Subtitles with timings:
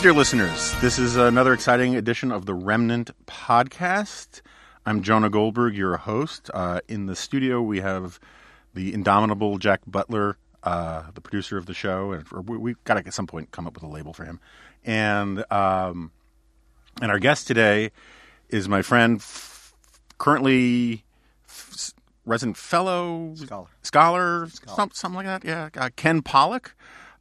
[0.00, 0.80] Greetings, dear listeners.
[0.80, 4.40] This is another exciting edition of the Remnant Podcast.
[4.86, 6.50] I'm Jonah Goldberg, your host.
[6.54, 8.18] Uh, in the studio, we have
[8.72, 13.06] the indomitable Jack Butler, uh, the producer of the show, and we, we've got to
[13.06, 14.40] at some point come up with a label for him.
[14.86, 16.12] And um,
[17.02, 17.90] and our guest today
[18.48, 19.74] is my friend, f-
[20.16, 21.04] currently
[21.46, 21.92] f-
[22.24, 23.68] resident fellow Scholar.
[23.82, 25.44] scholar, Some, something like that.
[25.44, 26.72] Yeah, uh, Ken Pollack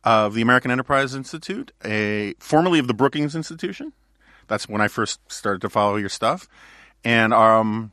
[0.03, 3.93] of the American Enterprise Institute, a formerly of the Brookings Institution.
[4.47, 6.47] That's when I first started to follow your stuff,
[7.03, 7.91] and um,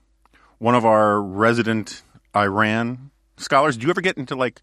[0.59, 2.03] one of our resident
[2.35, 3.77] Iran scholars.
[3.77, 4.61] Do you ever get into like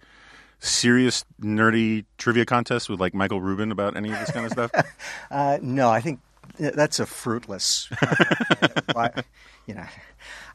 [0.59, 4.71] serious nerdy trivia contests with like Michael Rubin about any of this kind of stuff?
[5.31, 6.19] Uh, no, I think
[6.59, 7.89] that's a fruitless.
[8.93, 9.23] Why-
[9.65, 9.85] you know,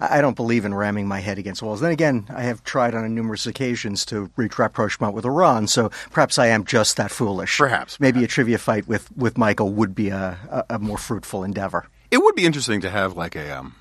[0.01, 1.81] I don't believe in ramming my head against walls.
[1.81, 6.39] Then again, I have tried on numerous occasions to reach rapprochement with Iran, so perhaps
[6.39, 7.57] I am just that foolish.
[7.57, 11.43] Perhaps, maybe a trivia fight with, with Michael would be a, a, a more fruitful
[11.43, 11.87] endeavor.
[12.11, 13.77] It would be interesting to have like a um,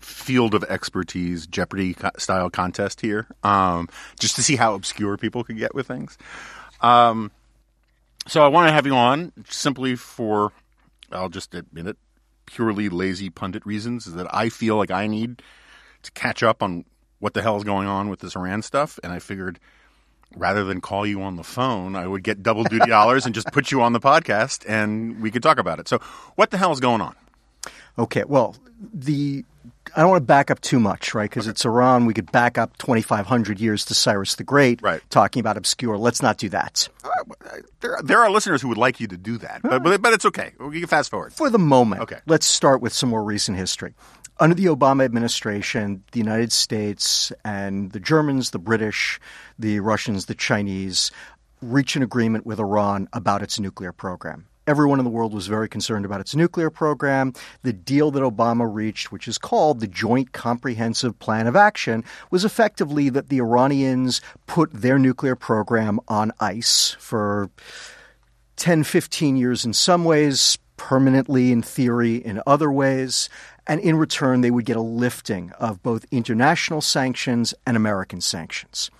[0.00, 5.58] field of expertise Jeopardy style contest here, um, just to see how obscure people could
[5.58, 6.16] get with things.
[6.80, 7.30] Um,
[8.26, 10.52] so I want to have you on simply for,
[11.12, 11.96] I'll just admit it,
[12.46, 14.06] purely lazy pundit reasons.
[14.06, 15.42] Is that I feel like I need
[16.02, 16.84] to catch up on
[17.18, 19.58] what the hell is going on with this Iran stuff, and I figured.
[20.36, 23.46] Rather than call you on the phone, I would get double duty dollars and just
[23.52, 25.86] put you on the podcast and we could talk about it.
[25.86, 25.98] So,
[26.34, 27.14] what the hell is going on?
[27.96, 28.56] Okay, well,
[28.92, 29.44] the
[29.94, 31.28] I don't want to back up too much, right?
[31.30, 32.06] Because it's Iran.
[32.06, 35.00] We could back up 2,500 years to Cyrus the Great, Right.
[35.10, 35.96] talking about obscure.
[35.96, 36.88] Let's not do that.
[37.04, 37.08] Uh,
[37.80, 40.24] there, there are listeners who would like you to do that, but, but, but it's
[40.26, 40.52] okay.
[40.58, 41.32] We can fast forward.
[41.32, 42.18] For the moment, Okay.
[42.26, 43.94] let's start with some more recent history.
[44.38, 49.18] Under the Obama administration, the United States and the Germans, the British,
[49.58, 51.10] the Russians, the Chinese
[51.62, 54.46] reach an agreement with Iran about its nuclear program.
[54.66, 57.32] Everyone in the world was very concerned about its nuclear program.
[57.62, 62.44] The deal that Obama reached, which is called the Joint Comprehensive Plan of Action, was
[62.44, 67.48] effectively that the Iranians put their nuclear program on ice for
[68.56, 73.28] 10, 15 years in some ways, permanently in theory in other ways.
[73.68, 78.90] And in return, they would get a lifting of both international sanctions and American sanctions.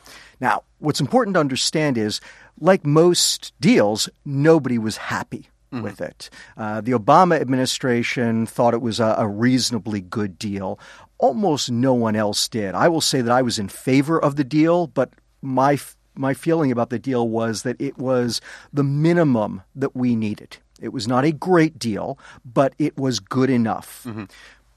[0.41, 2.21] Now, what's important to understand is,
[2.61, 6.31] like most deals, nobody was happy with it.
[6.57, 10.79] Uh, the Obama administration thought it was a, a reasonably good deal.
[11.19, 12.75] Almost no one else did.
[12.75, 15.11] I will say that I was in favor of the deal, but
[15.43, 15.79] my
[16.15, 18.41] my feeling about the deal was that it was
[18.73, 20.57] the minimum that we needed.
[20.81, 24.07] It was not a great deal, but it was good enough.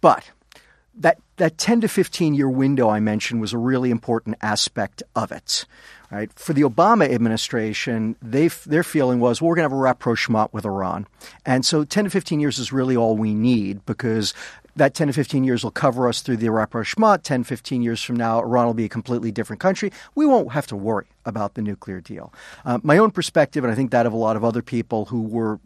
[0.02, 0.32] But
[0.96, 5.32] that that 10 to 15 year window I mentioned was a really important aspect of
[5.32, 5.66] it.
[6.12, 6.32] Right?
[6.34, 10.54] For the Obama administration, they their feeling was, well, we're going to have a rapprochement
[10.54, 11.08] with Iran.
[11.46, 14.34] And so 10 to 15 years is really all we need because
[14.76, 17.24] that 10 to 15 years will cover us through the rapprochement.
[17.24, 19.92] 10, 15 years from now, Iran will be a completely different country.
[20.16, 22.34] We won't have to worry about the nuclear deal.
[22.66, 25.22] Uh, my own perspective, and I think that of a lot of other people who
[25.22, 25.60] were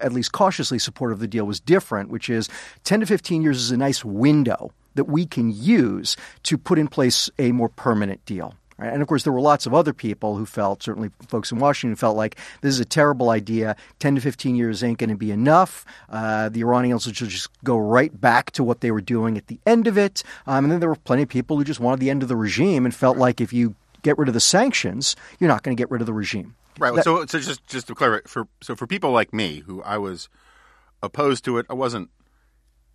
[0.00, 2.48] at least cautiously supportive of the deal was different, which is
[2.84, 6.88] 10 to 15 years is a nice window that we can use to put in
[6.88, 8.54] place a more permanent deal.
[8.78, 8.92] right?
[8.92, 11.96] And of course, there were lots of other people who felt, certainly folks in Washington,
[11.96, 13.76] felt like this is a terrible idea.
[14.00, 15.84] 10 to 15 years ain't going to be enough.
[16.08, 19.58] Uh, the Iranians will just go right back to what they were doing at the
[19.66, 20.22] end of it.
[20.46, 22.36] Um, and then there were plenty of people who just wanted the end of the
[22.36, 25.80] regime and felt like if you get rid of the sanctions, you're not going to
[25.80, 26.54] get rid of the regime.
[26.78, 26.94] Right.
[26.94, 29.98] That- so, so just just to clarify, for so for people like me who I
[29.98, 30.28] was
[31.02, 32.10] opposed to it, I wasn't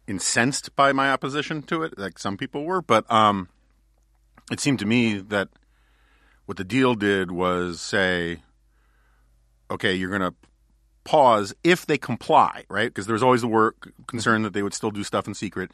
[0.07, 3.49] incensed by my opposition to it, like some people were, but um,
[4.51, 5.49] it seemed to me that
[6.45, 8.39] what the deal did was say,
[9.69, 10.33] okay, you're going to
[11.03, 12.89] pause if they comply, right?
[12.89, 15.71] Because there was always the work concern that they would still do stuff in secret.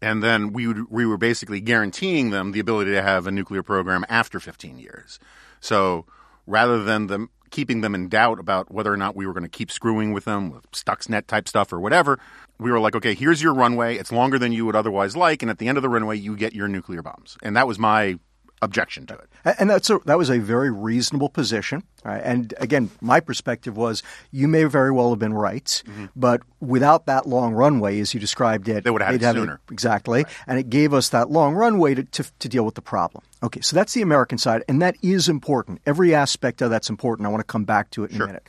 [0.00, 3.62] And then we would, we were basically guaranteeing them the ability to have a nuclear
[3.62, 5.20] program after 15 years.
[5.60, 6.06] So
[6.46, 9.48] rather than them keeping them in doubt about whether or not we were going to
[9.48, 12.18] keep screwing with them with Stuxnet type stuff or whatever,
[12.58, 13.96] we were like, okay, here's your runway.
[13.96, 16.36] It's longer than you would otherwise like, and at the end of the runway, you
[16.36, 17.38] get your nuclear bombs.
[17.42, 18.18] And that was my
[18.62, 19.28] objection to it.
[19.58, 21.82] And that's a, that was a very reasonable position.
[22.04, 22.22] right?
[22.24, 25.82] And again, my perspective was you may very well have been right,
[26.16, 28.84] but without that long runway, as you described it, Mm-hmm.
[28.84, 29.60] They would have had it sooner.
[29.70, 30.24] exactly.
[30.46, 33.24] And it gave us that long runway to, to, to deal with the problem.
[33.42, 35.80] Okay, so that's the American side, and that is important.
[35.84, 37.26] Every aspect of that's important.
[37.26, 38.24] I want to come back to it in Sure.
[38.26, 38.46] a minute.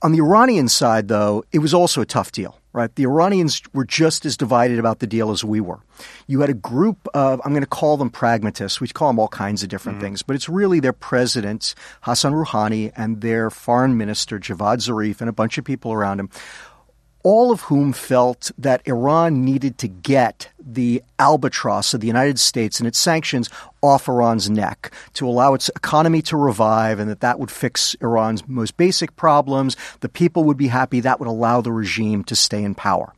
[0.00, 2.58] On the Iranian side, though, it was also a tough deal.
[2.74, 2.94] Right?
[2.94, 5.78] The Iranians were just as divided about the deal as we were.
[6.26, 8.80] You had a group of, I'm going to call them pragmatists.
[8.80, 10.06] We call them all kinds of different mm-hmm.
[10.06, 15.30] things, but it's really their president, Hassan Rouhani, and their foreign minister, Javad Zarif, and
[15.30, 16.28] a bunch of people around him
[17.24, 22.78] all of whom felt that Iran needed to get the albatross of the United States
[22.78, 23.48] and its sanctions
[23.82, 28.46] off Iran's neck to allow its economy to revive and that that would fix Iran's
[28.46, 29.74] most basic problems.
[30.00, 31.00] The people would be happy.
[31.00, 33.14] That would allow the regime to stay in power.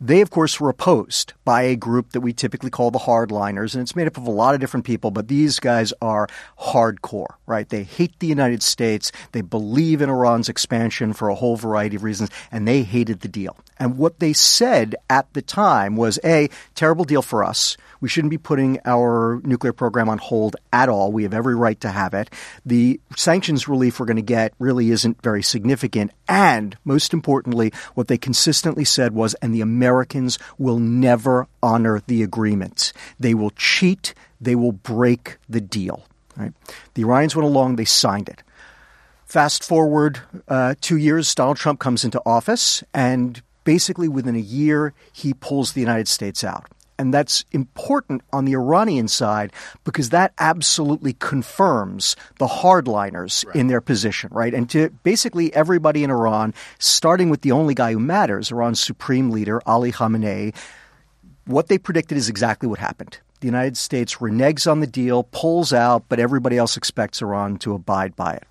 [0.00, 3.82] They, of course, were opposed by a group that we typically call the hardliners, and
[3.82, 6.28] it's made up of a lot of different people, but these guys are
[6.60, 7.68] hardcore, right?
[7.68, 9.10] They hate the United States.
[9.32, 13.28] They believe in Iran's expansion for a whole variety of reasons, and they hated the
[13.28, 13.56] deal.
[13.76, 17.76] And what they said at the time was A, terrible deal for us.
[18.00, 21.12] We shouldn't be putting our nuclear program on hold at all.
[21.12, 22.30] We have every right to have it.
[22.64, 26.12] The sanctions relief we're going to get really isn't very significant.
[26.28, 32.22] And most importantly, what they consistently said was, and the Americans will never honor the
[32.22, 32.92] agreement.
[33.18, 34.14] They will cheat.
[34.40, 36.04] They will break the deal.
[36.36, 36.52] Right?
[36.94, 37.76] The Iranians went along.
[37.76, 38.42] They signed it.
[39.26, 44.94] Fast forward uh, two years, Donald Trump comes into office, and basically within a year,
[45.12, 46.66] he pulls the United States out.
[46.98, 49.52] And that's important on the Iranian side
[49.84, 53.54] because that absolutely confirms the hardliners right.
[53.54, 54.52] in their position, right?
[54.52, 59.30] And to basically everybody in Iran, starting with the only guy who matters, Iran's supreme
[59.30, 60.56] leader, Ali Khamenei,
[61.44, 63.18] what they predicted is exactly what happened.
[63.40, 67.74] The United States reneges on the deal, pulls out, but everybody else expects Iran to
[67.74, 68.44] abide by it.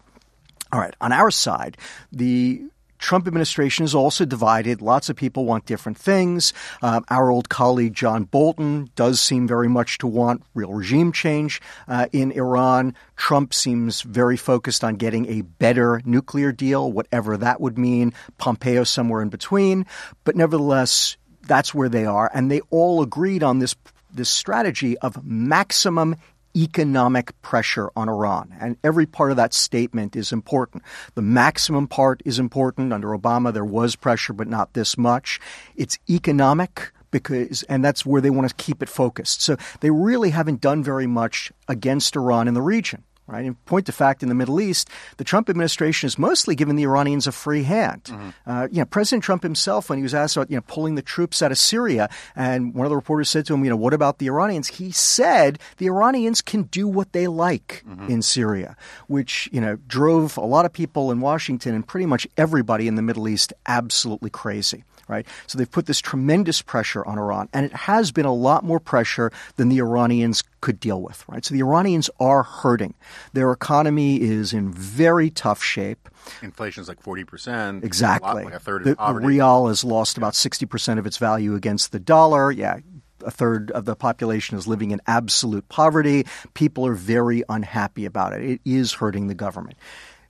[0.71, 1.77] All right, on our side,
[2.11, 2.63] the
[2.97, 4.81] Trump administration is also divided.
[4.81, 6.53] Lots of people want different things.
[6.81, 11.61] Um, our old colleague John Bolton does seem very much to want real regime change
[11.87, 12.95] uh, in Iran.
[13.15, 18.13] Trump seems very focused on getting a better nuclear deal, whatever that would mean.
[18.37, 19.85] Pompeo somewhere in between.
[20.23, 22.29] But nevertheless, that's where they are.
[22.33, 23.75] And they all agreed on this
[24.13, 26.15] this strategy of maximum
[26.57, 28.55] economic pressure on Iran.
[28.59, 30.83] And every part of that statement is important.
[31.13, 32.91] The maximum part is important.
[32.91, 35.39] Under Obama, there was pressure, but not this much.
[35.75, 39.41] It's economic because and that's where they want to keep it focused.
[39.41, 43.03] So they really haven't done very much against Iran in the region.
[43.27, 43.45] Right?
[43.45, 46.83] In point to fact, in the Middle East, the Trump administration has mostly given the
[46.83, 48.05] Iranians a free hand.
[48.05, 48.29] Mm-hmm.
[48.45, 51.01] Uh, you know, President Trump himself, when he was asked about you know pulling the
[51.01, 53.93] troops out of Syria, and one of the reporters said to him, you know, what
[53.93, 54.67] about the Iranians?
[54.67, 58.09] He said the Iranians can do what they like mm-hmm.
[58.09, 58.77] in Syria,
[59.07, 62.95] which you know drove a lot of people in Washington and pretty much everybody in
[62.95, 65.25] the Middle East absolutely crazy right?
[65.47, 68.79] So they've put this tremendous pressure on Iran, and it has been a lot more
[68.79, 71.43] pressure than the Iranians could deal with, right?
[71.43, 72.93] So the Iranians are hurting.
[73.33, 76.09] Their economy is in very tough shape.
[76.41, 77.83] Inflation is like 40%.
[77.83, 78.29] Exactly.
[78.29, 81.55] A lot, like a third the, the rial has lost about 60% of its value
[81.55, 82.51] against the dollar.
[82.51, 82.79] Yeah,
[83.25, 86.25] a third of the population is living in absolute poverty.
[86.53, 88.43] People are very unhappy about it.
[88.43, 89.77] It is hurting the government.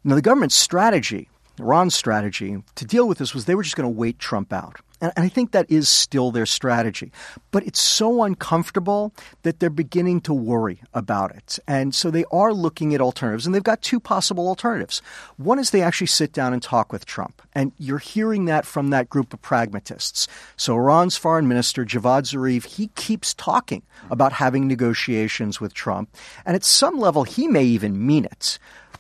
[0.04, 3.92] Now, the government's strategy Iran's strategy to deal with this was they were just going
[3.92, 4.80] to wait Trump out.
[5.00, 7.12] And I think that is still their strategy.
[7.52, 9.14] But it's so uncomfortable
[9.44, 11.60] that they're beginning to worry about it.
[11.68, 15.02] And so they are looking at alternatives, and they've got two possible alternatives.
[15.38, 17.44] One is they actually sit down and talk with Trump.
[17.54, 20.28] And you're hearing that from that group of pragmatists.
[20.56, 26.16] So Iran's foreign minister, Javad Zarif, he keeps talking about having negotiations with Trump.
[26.44, 28.58] And at some level, he may even mean it.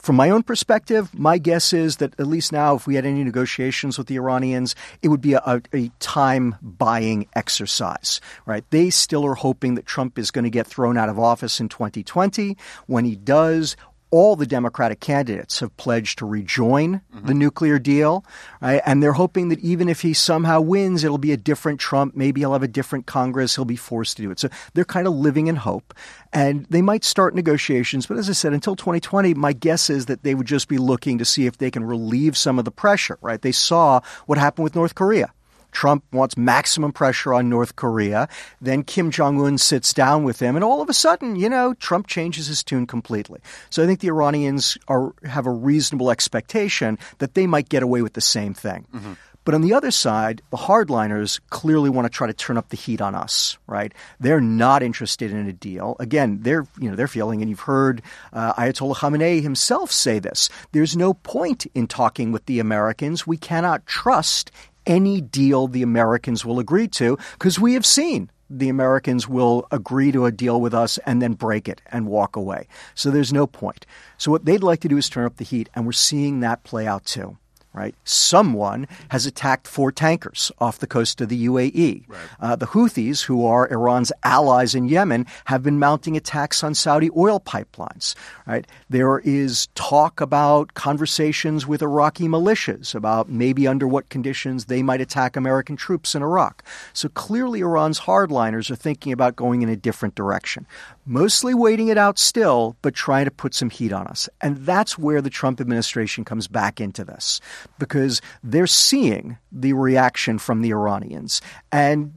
[0.07, 3.25] From my own perspective, my guess is that at least now, if we had any
[3.25, 8.63] negotiations with the Iranians, it would be a, a time buying exercise, right?
[8.69, 11.67] They still are hoping that Trump is going to get thrown out of office in
[11.67, 12.55] 2020.
[12.85, 13.75] When he does,
[14.09, 17.27] all the Democratic candidates have pledged to rejoin mm-hmm.
[17.27, 18.25] the nuclear deal,
[18.61, 18.81] right?
[18.85, 22.15] And they're hoping that even if he somehow wins, it'll be a different Trump.
[22.15, 23.55] Maybe he'll have a different Congress.
[23.55, 24.39] He'll be forced to do it.
[24.39, 25.93] So they're kind of living in hope.
[26.31, 28.05] And they might start negotiations.
[28.05, 31.17] But as I said, until 2020, my guess is that they would just be looking
[31.17, 33.41] to see if they can relieve some of the pressure, right?
[33.41, 35.31] They saw what happened with North Korea
[35.71, 38.27] Trump wants maximum pressure on North Korea.
[38.61, 41.73] Then Kim Jong un sits down with him, and all of a sudden, you know,
[41.75, 43.39] Trump changes his tune completely.
[43.69, 48.01] So I think the Iranians are, have a reasonable expectation that they might get away
[48.01, 48.85] with the same thing.
[48.93, 49.13] Mm-hmm.
[49.47, 52.75] But on the other side, the hardliners clearly want to try to turn up the
[52.75, 53.93] heat on us, right?
[54.19, 55.95] They're not interested in a deal.
[56.01, 58.01] Again, they're you know they're feeling, and you've heard
[58.33, 60.49] uh, Ayatollah Khamenei himself say this.
[60.73, 63.25] There's no point in talking with the Americans.
[63.25, 64.51] We cannot trust
[64.87, 70.11] any deal the Americans will agree to because we have seen the Americans will agree
[70.11, 72.67] to a deal with us and then break it and walk away.
[72.95, 73.85] So there's no point.
[74.17, 76.63] So what they'd like to do is turn up the heat, and we're seeing that
[76.63, 77.37] play out too.
[77.77, 77.93] Right?
[78.03, 82.07] Someone has attacked four tankers off the coast of the UAE.
[82.07, 82.19] Right.
[82.39, 87.11] Uh, the Houthis, who are Iran's allies in Yemen, have been mounting attacks on Saudi
[87.15, 88.15] oil pipelines,
[88.47, 88.65] right?
[88.89, 94.99] There is talk about conversations with Iraqi militias about maybe under what conditions they might
[94.99, 96.63] attack American troops in Iraq.
[96.93, 100.65] So clearly, Iran's hardliners are thinking about going in a different direction
[101.07, 104.29] mostly waiting it out still, but trying to put some heat on us.
[104.41, 107.39] And that's where the Trump administration comes back into this
[107.79, 112.13] because they're seeing the reaction from the Iranians and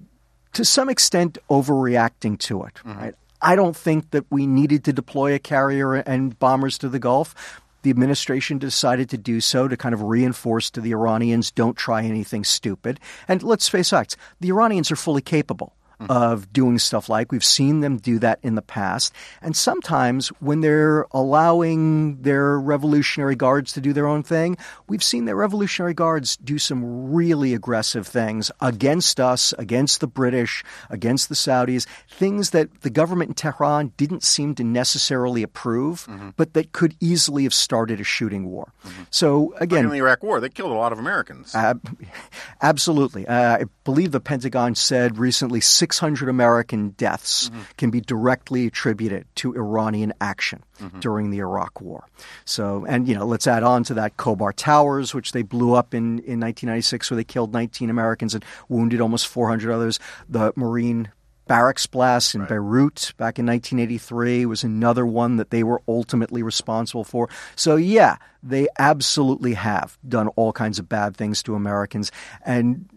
[0.53, 2.75] to some extent overreacting to it.
[2.85, 2.99] Mm-hmm.
[2.99, 3.15] Right?
[3.41, 7.63] I don't think that we needed to deploy a carrier and bombers to the Gulf.
[7.83, 12.03] The administration decided to do so to kind of reinforce to the Iranians don't try
[12.03, 13.01] anything stupid.
[13.27, 15.75] And let's face facts the Iranians are fully capable
[16.09, 17.33] of doing stuff like.
[17.33, 19.13] We've seen them do that in the past.
[19.43, 24.57] And sometimes when they're allowing their Revolutionary Guards to do their own thing,
[24.89, 30.65] we've seen their Revolutionary Guards do some really aggressive things against us, against the British,
[30.89, 36.31] against the Saudis, things that the government in Tehran didn't seem to necessarily approve, mm-hmm.
[36.37, 38.73] but that could easily have started a shooting war.
[38.85, 39.03] Mm-hmm.
[39.11, 41.55] So again, like in the Iraq War, they killed a lot of Americans.
[42.63, 47.63] absolutely, uh, I believe the Pentagon said recently 600 American deaths mm-hmm.
[47.77, 51.01] can be directly attributed to Iranian action mm-hmm.
[51.01, 52.07] during the Iraq War.
[52.45, 55.93] So, and you know, let's add on to that Khobar Towers, which they blew up
[55.93, 59.99] in, in 1996, where they killed 19 Americans and wounded almost 400 others.
[60.29, 61.11] The Marine
[61.49, 62.51] barracks blast in right.
[62.51, 67.29] Beirut back in 1983 was another one that they were ultimately responsible for.
[67.57, 72.13] So, yeah, they absolutely have done all kinds of bad things to Americans.
[72.47, 72.89] And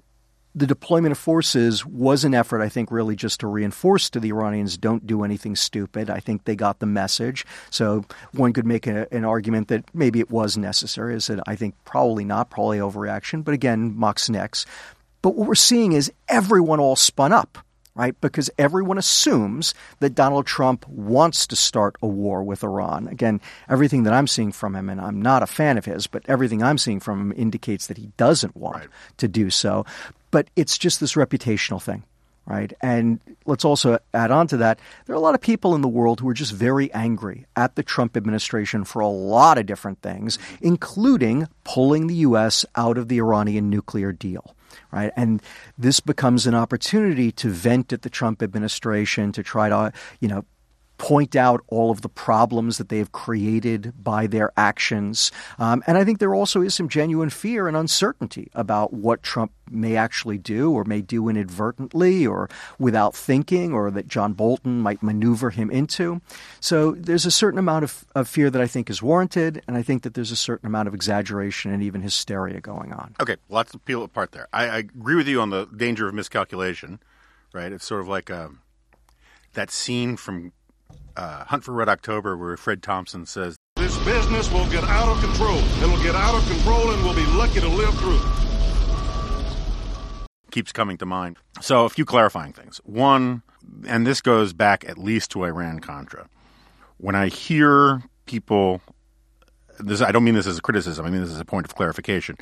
[0.56, 4.30] the deployment of forces was an effort, I think, really just to reinforce to the
[4.30, 6.10] Iranians don't do anything stupid.
[6.10, 7.46] I think they got the message.
[7.72, 11.16] So one could make a, an argument that maybe it was necessary.
[11.16, 13.44] I said, I think probably not, probably overreaction.
[13.44, 14.68] But again, Mox next.
[15.22, 17.58] But what we're seeing is everyone all spun up
[17.96, 18.20] right?
[18.22, 23.08] Because everyone assumes that Donald Trump wants to start a war with Iran.
[23.08, 26.24] Again, everything that I'm seeing from him, and I'm not a fan of his, but
[26.28, 28.90] everything I'm seeing from him indicates that he doesn't want right.
[29.18, 29.86] to do so.
[30.32, 32.04] But it's just this reputational thing,
[32.48, 32.74] right?
[32.82, 35.88] And let's also add on to that there are a lot of people in the
[35.88, 40.02] world who are just very angry at the Trump administration for a lot of different
[40.02, 42.66] things, including pulling the U.S.
[42.76, 44.56] out of the Iranian nuclear deal.
[44.92, 45.12] Right.
[45.16, 45.42] And
[45.78, 50.46] this becomes an opportunity to vent at the Trump administration to try to, you know,
[51.04, 55.34] point out all of the problems that they have created by their actions.
[55.60, 59.52] Um, and I think there also is some genuine fear and uncertainty about what Trump
[59.70, 65.04] may actually do or may do inadvertently or without thinking or that John Bolton might
[65.04, 66.22] maneuver him into.
[66.62, 69.82] So there's a certain amount of, of fear that I think is warranted, and I
[69.82, 73.14] think that there's a certain amount of exaggeration and even hysteria going on.
[73.20, 74.48] Okay, lots to peel apart there.
[74.54, 77.02] I, I agree with you on the danger of miscalculation,
[77.52, 77.74] right?
[77.74, 78.62] It's sort of like um,
[79.52, 80.54] that scene from
[81.16, 85.20] uh, Hunt for Red October where Fred Thompson says, This business will get out of
[85.24, 85.58] control.
[85.82, 88.24] It'll get out of control and we'll be lucky to live through it.
[90.52, 91.38] Keeps coming to mind.
[91.62, 92.80] So, a few clarifying things.
[92.84, 93.42] One,
[93.88, 96.28] and this goes back at least to Iran Contra.
[96.98, 98.82] When I hear people,
[99.80, 101.76] this I don't mean this as a criticism, I mean this as a point of
[101.76, 102.38] clarification.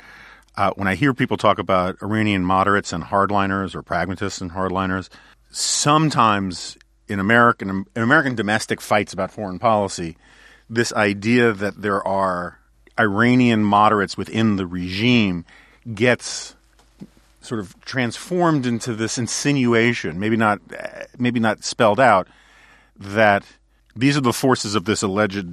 [0.56, 5.08] Uh, when I hear people talk about Iranian moderates and hardliners or pragmatists and hardliners,
[5.50, 6.76] sometimes
[7.12, 10.16] in American in American domestic fights about foreign policy,
[10.68, 12.58] this idea that there are
[12.98, 15.44] Iranian moderates within the regime
[15.94, 16.54] gets
[17.40, 20.60] sort of transformed into this insinuation, maybe not
[21.18, 22.26] maybe not spelled out,
[22.96, 23.44] that
[23.94, 25.46] these are the forces of this alleged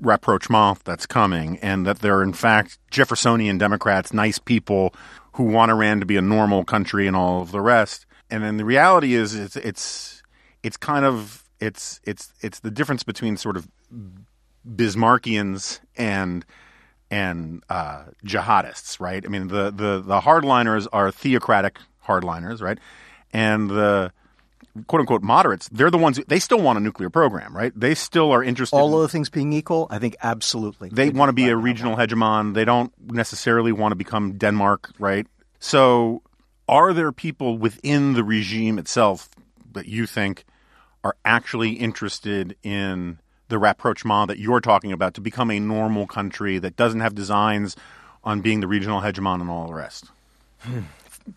[0.00, 4.94] rapprochement that's coming, and that they're in fact Jeffersonian Democrats, nice people
[5.34, 8.06] who want Iran to be a normal country and all of the rest.
[8.30, 10.21] And then the reality is, it's, it's
[10.62, 13.68] it's kind of it's it's it's the difference between sort of
[14.66, 16.44] Bismarckians and
[17.10, 19.24] and uh, jihadists, right?
[19.24, 22.78] I mean, the the the hardliners are theocratic hardliners, right?
[23.32, 24.12] And the
[24.86, 27.72] quote unquote moderates, they're the ones who, they still want a nuclear program, right?
[27.78, 28.76] They still are interested.
[28.76, 30.88] All other things being equal, I think absolutely.
[30.88, 32.54] They, they want to be a regional hegemon.
[32.54, 35.26] They don't necessarily want to become Denmark, right?
[35.58, 36.22] So,
[36.68, 39.28] are there people within the regime itself
[39.72, 40.44] that you think
[41.04, 43.18] are actually interested in
[43.48, 47.76] the rapprochement that you're talking about to become a normal country that doesn't have designs
[48.24, 50.06] on being the regional hegemon and all the rest?
[50.60, 50.80] Hmm.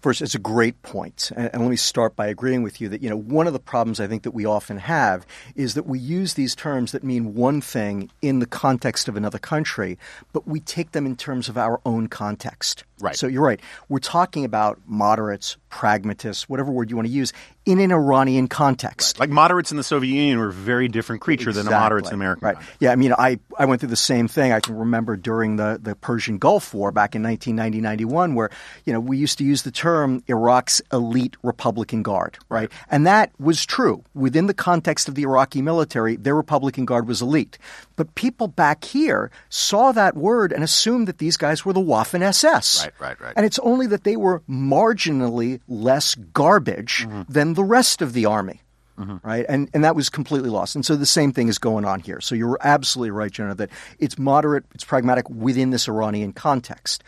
[0.02, 3.02] first, it's a great point, and, and let me start by agreeing with you that
[3.02, 6.00] you know one of the problems I think that we often have is that we
[6.00, 9.98] use these terms that mean one thing in the context of another country,
[10.32, 12.84] but we take them in terms of our own context.
[13.00, 13.16] Right.
[13.16, 13.60] So you're right.
[13.90, 17.34] We're talking about moderates, pragmatists, whatever word you want to use,
[17.66, 19.20] in an Iranian context.
[19.20, 22.14] Like moderates in the Soviet Union were a very different creature than the moderates in
[22.14, 22.46] America.
[22.46, 22.56] Right.
[22.56, 22.78] context.
[22.80, 24.54] Yeah, I mean, I, I went through the same thing.
[24.54, 28.50] I can remember during the, the Persian Gulf War back in 1990-91 where,
[28.86, 32.72] you know, we used to use the term Iraq's elite Republican Guard, right?
[32.90, 34.02] And that was true.
[34.14, 37.58] Within the context of the Iraqi military, their Republican Guard was elite.
[37.98, 42.22] But people back here saw that word and assumed that these guys were the Waffen
[42.22, 42.86] SS.
[42.86, 43.34] Right, right, right.
[43.36, 47.22] And it's only that they were marginally less garbage mm-hmm.
[47.32, 48.62] than the rest of the army.
[48.98, 49.28] Mm-hmm.
[49.28, 52.00] Right, and and that was completely lost, and so the same thing is going on
[52.00, 52.22] here.
[52.22, 53.70] So you're absolutely right, Jonah, that
[54.00, 57.04] it's moderate, it's pragmatic within this Iranian context.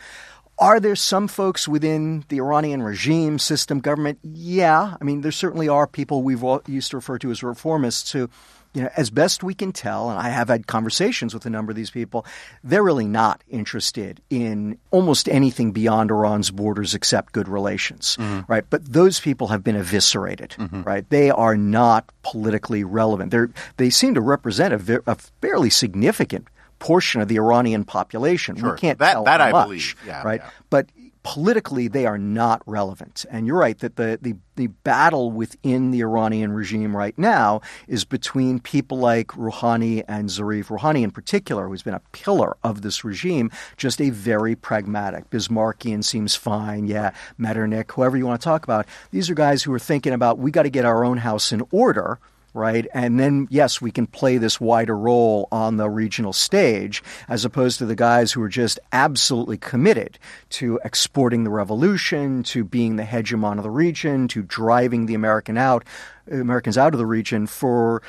[0.60, 4.18] Are there some folks within the Iranian regime, system, government?
[4.22, 8.12] Yeah, I mean there certainly are people we've all used to refer to as reformists
[8.12, 8.28] who,
[8.74, 11.70] you know, as best we can tell, and I have had conversations with a number
[11.70, 12.26] of these people,
[12.64, 18.50] they're really not interested in almost anything beyond Iran's borders except good relations, mm-hmm.
[18.50, 18.64] right?
[18.68, 20.82] But those people have been eviscerated, mm-hmm.
[20.82, 21.08] right?
[21.08, 23.30] They are not politically relevant.
[23.30, 26.48] They're, they seem to represent a, a fairly significant
[26.78, 28.56] portion of the Iranian population.
[28.56, 28.72] Sure.
[28.72, 29.94] We can't That- tell that much, believe.
[30.06, 30.40] Yeah, right?
[30.42, 30.50] yeah.
[30.70, 30.86] But
[31.24, 33.26] politically, they are not relevant.
[33.30, 38.04] And you're right that the, the, the battle within the Iranian regime right now is
[38.06, 40.66] between people like Rouhani and Zarif.
[40.66, 45.28] Rouhani, in particular, who's been a pillar of this regime, just a very pragmatic.
[45.28, 46.86] Bismarckian seems fine.
[46.86, 48.86] Yeah, Metternich, whoever you want to talk about.
[49.10, 51.62] These are guys who are thinking about we got to get our own house in
[51.72, 52.18] order
[52.58, 52.86] right?
[52.92, 57.78] And then, yes, we can play this wider role on the regional stage as opposed
[57.78, 60.18] to the guys who are just absolutely committed
[60.50, 65.56] to exporting the revolution, to being the hegemon of the region, to driving the American
[65.56, 65.84] out,
[66.30, 68.02] Americans out of the region for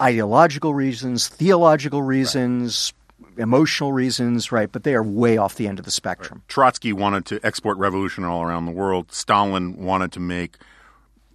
[0.00, 2.92] ideological reasons, theological reasons.
[3.38, 4.70] Emotional reasons, right?
[4.70, 6.42] But they are way off the end of the spectrum.
[6.48, 9.10] Trotsky wanted to export revolution all around the world.
[9.10, 10.58] Stalin wanted to make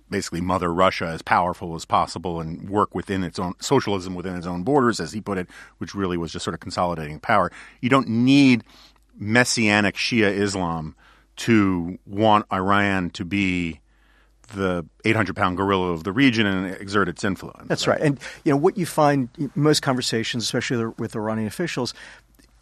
[0.10, 4.48] basically Mother Russia as powerful as possible and work within its own socialism within its
[4.48, 7.52] own borders, as he put it, which really was just sort of consolidating power.
[7.82, 8.63] You don't need
[9.17, 10.96] messianic Shia Islam
[11.38, 13.80] to want Iran to be
[14.54, 17.67] the 800 pound gorilla of the region and exert its influence.
[17.67, 18.00] That's right.
[18.00, 21.93] And you know what you find in most conversations, especially with Iranian officials,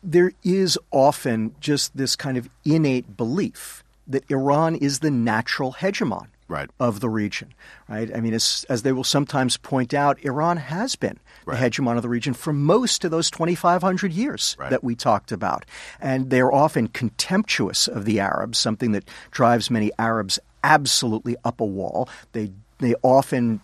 [0.02, 6.28] there is often just this kind of innate belief that Iran is the natural hegemon
[6.48, 6.70] Right.
[6.80, 7.54] of the region.
[7.90, 8.16] Right?
[8.16, 11.60] I mean, as, as they will sometimes point out, Iran has been Right.
[11.60, 14.70] the hegemon of the region for most of those 2,500 years Right.
[14.70, 15.66] that we talked about.
[16.00, 21.66] And they're often contemptuous of the Arabs, something that drives many Arabs absolutely up a
[21.66, 22.10] wall.
[22.34, 23.62] They they often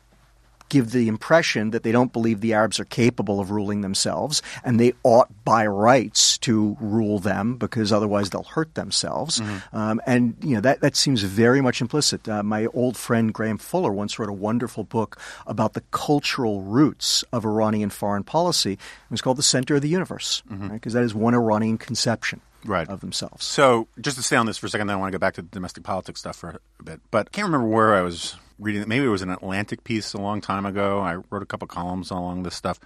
[0.72, 4.80] give the impression that they don't believe the Arabs are capable of ruling themselves and
[4.80, 9.42] they ought by rights to rule them because otherwise they'll hurt themselves.
[9.74, 12.28] Um, and you know that that seems very much implicit.
[12.28, 17.24] Uh, my old friend Graham Fuller once wrote a wonderful book about the cultural roots
[17.34, 18.74] of Iranian foreign policy.
[18.74, 18.80] It
[19.12, 22.88] was called "The Center of the Universe" because that is one Iranian conception Right.
[22.88, 23.44] of themselves.
[23.44, 25.34] So, just to stay on this for a second, then I want to go back
[25.36, 27.02] to the domestic politics stuff for a bit.
[27.12, 28.88] But I can't remember where I was reading.
[28.88, 31.00] Maybe it was an Atlantic piece a long time ago.
[31.00, 32.80] I wrote a couple columns along this stuff.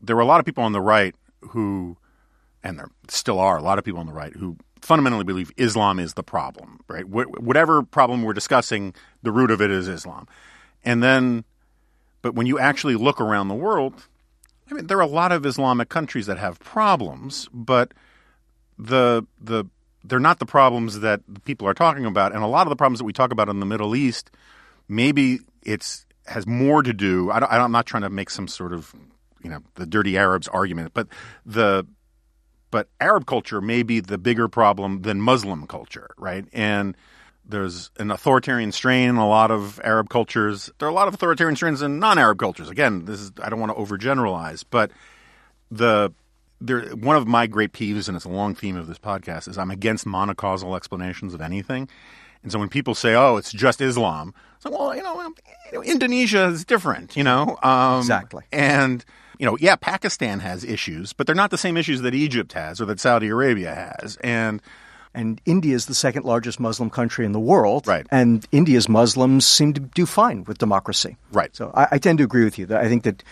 [0.00, 1.96] There were a lot of people on the right who,
[2.62, 5.98] and there still are a lot of people on the right who fundamentally believe Islam
[5.98, 7.04] is the problem, right?
[7.04, 10.28] Wh- whatever problem we're discussing, the root of it is Islam.
[10.84, 11.44] And then,
[12.22, 13.94] but when you actually look around the world,
[14.70, 17.92] I mean, there are a lot of Islamic countries that have problems, but
[18.78, 19.64] the the
[20.04, 22.98] they're not the problems that people are talking about, and a lot of the problems
[22.98, 24.30] that we talk about in the Middle East,
[24.88, 27.30] maybe it's has more to do.
[27.30, 28.94] I I'm not trying to make some sort of
[29.42, 31.08] you know the dirty Arabs argument, but
[31.46, 31.86] the
[32.70, 36.44] but Arab culture may be the bigger problem than Muslim culture, right?
[36.52, 36.96] And
[37.46, 40.70] there's an authoritarian strain in a lot of Arab cultures.
[40.78, 42.68] There are a lot of authoritarian strains in non-Arab cultures.
[42.68, 44.90] Again, this is I don't want to overgeneralize, but
[45.70, 46.12] the
[46.60, 49.56] there one of my great peeves, and it's a long theme of this podcast, is
[49.56, 51.88] I'm against monocausal explanations of anything.
[52.42, 55.34] And so when people say, "Oh, it's just Islam," it's like, well, you know, um,
[55.72, 58.44] you know, Indonesia is different, you know, um, Exactly.
[58.52, 59.04] And
[59.38, 62.80] you know, yeah, Pakistan has issues, but they're not the same issues that Egypt has
[62.80, 64.16] or that Saudi Arabia has.
[64.22, 64.60] And
[65.14, 67.86] And India is the second largest Muslim country in the world.
[67.86, 68.06] Right.
[68.10, 71.16] And India's Muslims seem to do fine with democracy.
[71.32, 71.54] Right.
[71.56, 72.66] So I, I tend to agree with you.
[72.66, 73.22] That I think that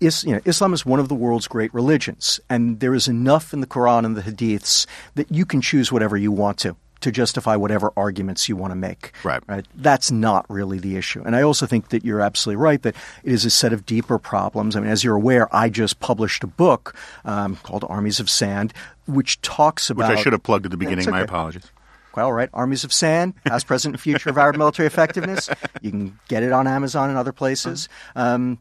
[0.00, 3.52] is, you know, Islam is one of the world's great religions, and there is enough
[3.52, 7.12] in the Quran and the Hadiths that you can choose whatever you want to to
[7.12, 9.12] justify whatever arguments you want to make.
[9.24, 9.42] Right.
[9.46, 9.66] Right.
[9.74, 11.22] That's not really the issue.
[11.24, 14.18] And I also think that you're absolutely right that it is a set of deeper
[14.18, 14.76] problems.
[14.76, 18.72] I mean, as you're aware, I just published a book um, called Armies of Sand,
[19.06, 20.10] which talks about.
[20.10, 21.04] Which I should have plugged at the beginning.
[21.04, 21.70] That's My apologies.
[22.16, 22.48] Well, right.
[22.54, 25.50] Armies of Sand, Past, Present, and Future of Arab Military Effectiveness.
[25.82, 27.88] You can get it on Amazon and other places.
[28.14, 28.58] Um,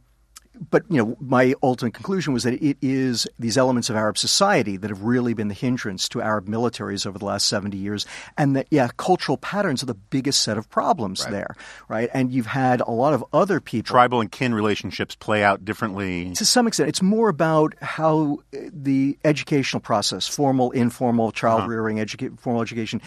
[0.69, 4.78] but you know, my ultimate conclusion was that it is these elements of Arab society
[4.78, 8.06] that have really been the hindrance to Arab militaries over the last seventy years,
[8.38, 11.56] and that yeah, cultural patterns are the biggest set of problems there,
[11.88, 12.10] right?
[12.13, 16.34] And you've had a lot of other people Tribal and kin relationships play out differently.
[16.34, 21.97] to some extent, it's more about how uh, the educational process, formal, informal, child rearing,
[21.97, 23.02] educa- formal education,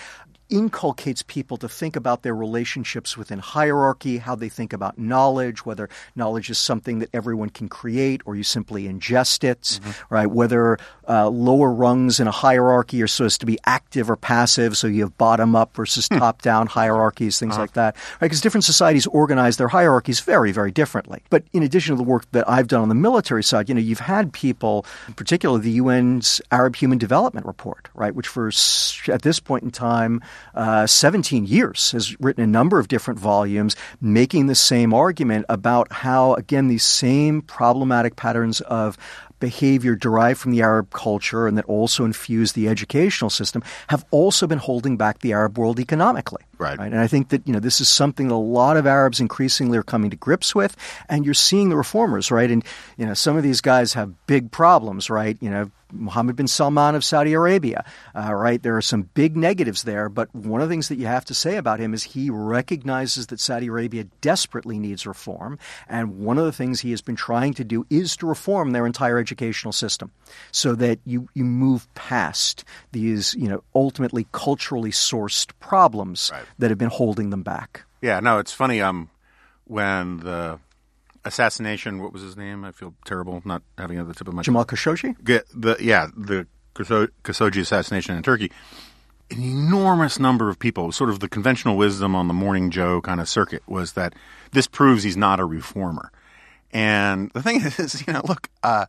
[0.48, 5.88] inculcates people to think about their relationships within hierarchy, how they think about knowledge, whether
[6.14, 10.14] knowledge is something that everyone can create or you simply ingest it, mm-hmm.
[10.14, 10.30] right?
[10.30, 10.78] Whether
[11.08, 15.02] uh, lower rungs in a hierarchy are supposed to be active or passive, so you
[15.02, 16.18] have bottom up versus hmm.
[16.18, 17.92] top down hierarchies, things like uh-huh.
[17.92, 18.26] that, right?
[18.26, 21.22] Because different societies organize their hierarchies very, very differently.
[21.30, 23.80] But in addition to the work that I've done on the military side, you know,
[23.80, 28.50] you've had people, particularly the UN's Arab Human Development Report, right, which for
[29.08, 30.22] at this point in time,
[30.54, 35.92] uh, 17 years has written a number of different volumes making the same argument about
[35.92, 38.96] how, again, these same problematic patterns of
[39.40, 44.46] behavior derived from the Arab culture and that also infuse the educational system have also
[44.46, 46.42] been holding back the Arab world economically.
[46.58, 46.78] Right.
[46.78, 49.76] And I think that you know this is something that a lot of Arabs increasingly
[49.78, 50.76] are coming to grips with,
[51.08, 52.50] and you're seeing the reformers, right?
[52.50, 52.64] And
[52.96, 55.36] you know some of these guys have big problems, right?
[55.40, 55.70] You know.
[55.92, 58.60] Mohammed bin Salman of Saudi Arabia, uh, right?
[58.60, 61.32] There are some big negatives there, but one of the things that you have to
[61.32, 66.44] say about him is he recognizes that Saudi Arabia desperately needs reform, and one of
[66.44, 70.10] the things he has been trying to do is to reform their entire educational system,
[70.50, 76.45] so that you you move past these, you know, ultimately culturally sourced problems Right.
[76.58, 77.84] That have been holding them back.
[78.00, 78.80] Yeah, no, it's funny.
[78.80, 79.10] Um,
[79.64, 80.58] when the
[81.24, 82.64] assassination, what was his name?
[82.64, 85.22] I feel terrible not having it at the tip of my Jamal Khashoggi?
[85.24, 88.50] get the yeah the Khashoggi assassination in Turkey.
[89.28, 93.20] An enormous number of people, sort of the conventional wisdom on the Morning Joe kind
[93.20, 94.14] of circuit, was that
[94.52, 96.12] this proves he's not a reformer.
[96.70, 98.86] And the thing is, you know, look, uh,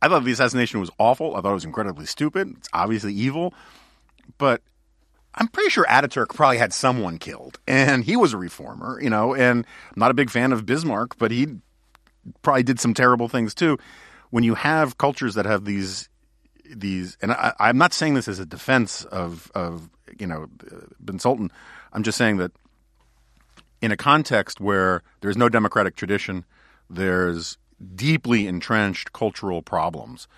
[0.00, 1.36] I thought the assassination was awful.
[1.36, 2.54] I thought it was incredibly stupid.
[2.56, 3.52] It's obviously evil,
[4.38, 4.62] but
[5.36, 9.34] I'm pretty sure Ataturk probably had someone killed, and he was a reformer, you know.
[9.34, 11.58] And I'm not a big fan of Bismarck, but he
[12.42, 13.78] probably did some terrible things too.
[14.30, 16.08] When you have cultures that have these
[16.64, 20.46] these, and I, I'm not saying this as a defense of of you know
[21.04, 21.50] Bin Sultan.
[21.92, 22.52] I'm just saying that
[23.80, 26.44] in a context where there's no democratic tradition,
[26.88, 27.58] there's
[27.94, 30.28] deeply entrenched cultural problems.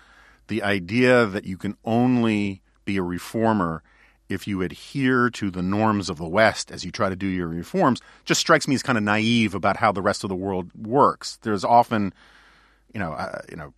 [0.47, 3.83] The idea that you can only be a reformer
[4.29, 7.47] if you adhere to the norms of the West as you try to do your
[7.47, 10.69] reforms just strikes me as kind of naive about how the rest of the world
[10.75, 11.37] works.
[11.41, 12.13] There's often,
[12.93, 13.73] you know, uh, you know,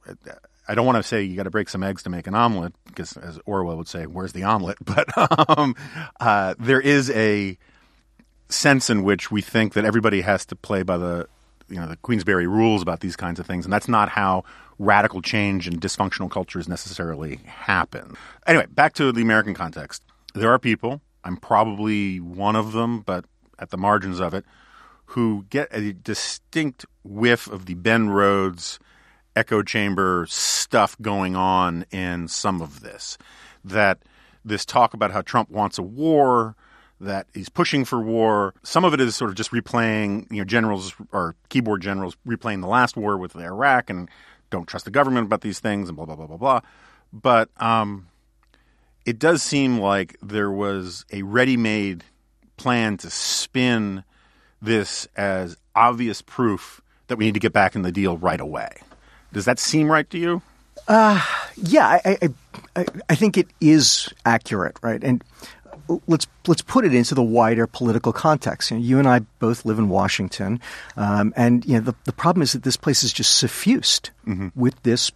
[0.69, 2.73] I don't want to say you got to break some eggs to make an omelet
[2.85, 5.09] because, as Orwell would say, "Where's the omelet?" But
[5.57, 5.75] um,
[6.19, 7.57] uh, there is a
[8.49, 11.27] sense in which we think that everybody has to play by the
[11.69, 14.43] you know the Queensberry rules about these kinds of things, and that's not how
[14.77, 18.15] radical change and dysfunctional cultures necessarily happen.
[18.45, 20.03] Anyway, back to the American context.
[20.39, 23.25] There are people, I'm probably one of them, but
[23.59, 24.45] at the margins of it,
[25.07, 28.79] who get a distinct whiff of the Ben Rhodes
[29.35, 33.17] echo chamber stuff going on in some of this.
[33.65, 33.99] That
[34.45, 36.55] this talk about how Trump wants a war,
[37.01, 38.53] that he's pushing for war.
[38.63, 42.61] Some of it is sort of just replaying, you know, generals or keyboard generals replaying
[42.61, 44.09] the last war with Iraq and
[44.51, 46.61] don't trust the government about these things and blah blah blah blah blah.
[47.11, 48.07] But um,
[49.09, 52.03] it does seem like there was a ready-made
[52.57, 54.03] plan to spin
[54.61, 58.69] this as obvious proof that we need to get back in the deal right away.
[59.33, 60.43] Does that seem right to you?
[61.57, 62.29] Yeah, I, I,
[62.75, 65.03] I, I think it is accurate, right?
[65.03, 65.23] And
[66.05, 68.69] let's let's put it into the wider political context.
[68.69, 70.59] You, know, you and I both live in Washington,
[70.97, 74.11] um, and you know the the problem is that this place is just suffused
[74.55, 75.11] with this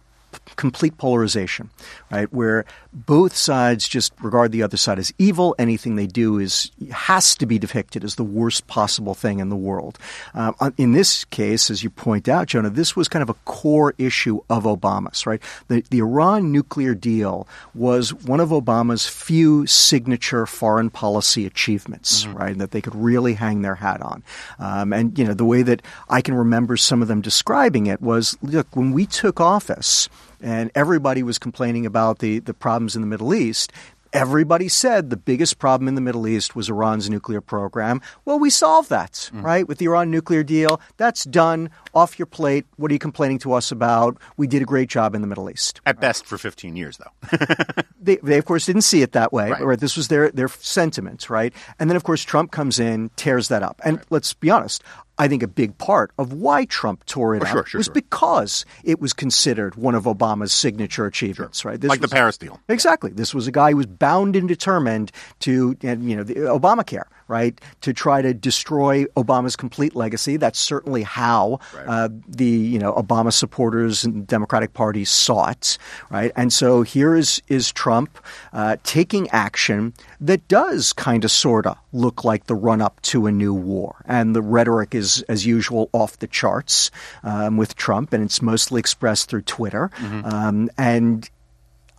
[0.56, 1.70] complete polarization,
[2.10, 2.32] right?
[2.32, 5.54] Where both sides just regard the other side as evil.
[5.58, 9.56] Anything they do is has to be depicted as the worst possible thing in the
[9.56, 9.98] world.
[10.34, 13.94] On- in this case, as you point out, Jonah, this was kind of a core
[13.98, 15.40] issue of Obama's, right?
[15.68, 22.56] The, the Iran nuclear deal was one of Obama's few signature foreign policy achievements, right?
[22.56, 24.22] That they could really hang their hat on.
[24.58, 28.00] Um, and, you know, the way that I can remember some of them describing it
[28.00, 30.08] was look, when we took office,
[30.44, 33.72] and everybody was complaining about the, the problems in the Middle East.
[34.12, 38.00] everybody said the biggest problem in the Middle East was Iran's nuclear program.
[38.24, 39.42] Well, we solved that, mm.
[39.42, 39.66] right?
[39.66, 40.80] With the Iran nuclear deal.
[40.98, 41.68] That's done.
[41.94, 42.64] Off your plate.
[42.76, 44.16] What are you complaining to us about?
[44.36, 45.80] We did a great job in the Middle East.
[45.84, 46.00] At right?
[46.00, 47.36] best for 15 years, though.
[48.00, 49.50] they, they, of course, didn't see it that way.
[49.50, 49.64] Right.
[49.64, 49.80] right.
[49.80, 51.52] This was their, their sentiment, right?
[51.80, 53.80] And then, of course, Trump comes in, tears that up.
[53.84, 54.06] And right.
[54.10, 54.84] let's be honest,
[55.18, 57.86] I think a big part of why Trump tore it oh, up sure, sure, was
[57.86, 57.94] sure.
[57.94, 61.80] because it was considered one of Obama's signature achievements, right?
[61.80, 62.60] This like was, the Paris deal.
[62.68, 63.12] Exactly.
[63.12, 67.60] This was a guy who was bound and determined to, you know, the Obamacare, right,
[67.82, 70.36] to try to destroy Obama's complete legacy.
[70.36, 71.86] That's certainly how right.
[71.86, 75.78] uh, the, you know, Obama supporters and Democratic Party saw it,
[76.10, 76.32] right?
[76.34, 78.18] And so here is is Trump
[78.52, 83.26] uh, taking action that does kind of sort of look like the run up to
[83.26, 86.90] a new war, and the rhetoric is is, as usual, off the charts
[87.22, 89.90] um, with Trump, and it's mostly expressed through Twitter.
[89.98, 90.24] Mm-hmm.
[90.24, 91.28] Um, and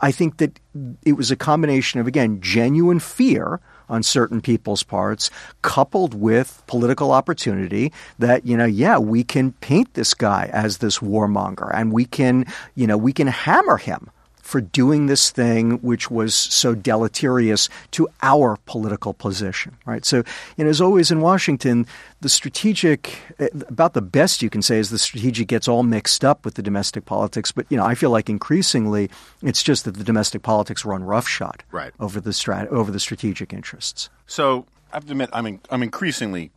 [0.01, 0.59] I think that
[1.03, 5.29] it was a combination of, again, genuine fear on certain people's parts,
[5.61, 10.99] coupled with political opportunity that, you know, yeah, we can paint this guy as this
[10.99, 12.45] warmonger and we can,
[12.75, 14.09] you know, we can hammer him
[14.45, 20.05] for doing this thing which was so deleterious to our political position, right?
[20.05, 20.23] So,
[20.55, 21.87] you know, as always in Washington,
[22.21, 26.23] the strategic, eh, about the best you can say is the strategic gets all mixed
[26.23, 27.51] up with the domestic politics.
[27.51, 29.09] But, you know, I feel like increasingly
[29.41, 31.91] it's just that the domestic politics run roughshod right.
[31.99, 34.11] over the strat- over the strategic interests.
[34.27, 36.51] So I have to admit, I'm, in, I'm increasingly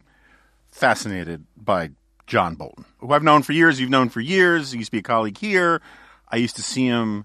[0.71, 1.93] fascinated by
[2.27, 3.81] John Bolton, who I've known for years.
[3.81, 4.73] You've known for years.
[4.73, 5.81] He used to be a colleague here.
[6.31, 7.25] I used to see him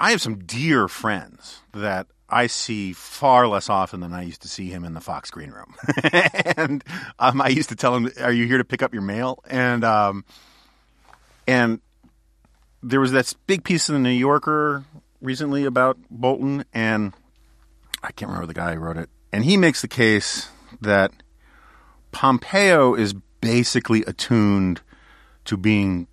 [0.00, 4.48] I have some dear friends that I see far less often than I used to
[4.48, 5.74] see him in the Fox green room.
[6.56, 6.82] and
[7.18, 9.84] um, I used to tell him, "Are you here to pick up your mail?" And
[9.84, 10.24] um,
[11.46, 11.80] and
[12.82, 14.84] there was this big piece in the New Yorker
[15.20, 17.12] recently about Bolton, and
[18.02, 19.10] I can't remember the guy who wrote it.
[19.32, 20.48] And he makes the case
[20.80, 21.12] that
[22.10, 24.80] Pompeo is basically attuned
[25.44, 26.06] to being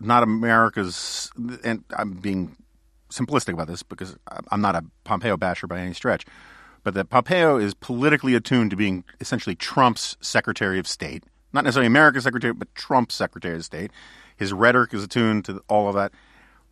[0.00, 1.30] not America's,
[1.62, 2.56] and I'm being
[3.16, 4.16] simplistic about this because
[4.50, 6.24] I'm not a Pompeo basher by any stretch,
[6.84, 11.86] but that Pompeo is politically attuned to being essentially Trump's Secretary of State, not necessarily
[11.86, 13.90] America's Secretary, but Trump's Secretary of State.
[14.36, 16.12] His rhetoric is attuned to all of that.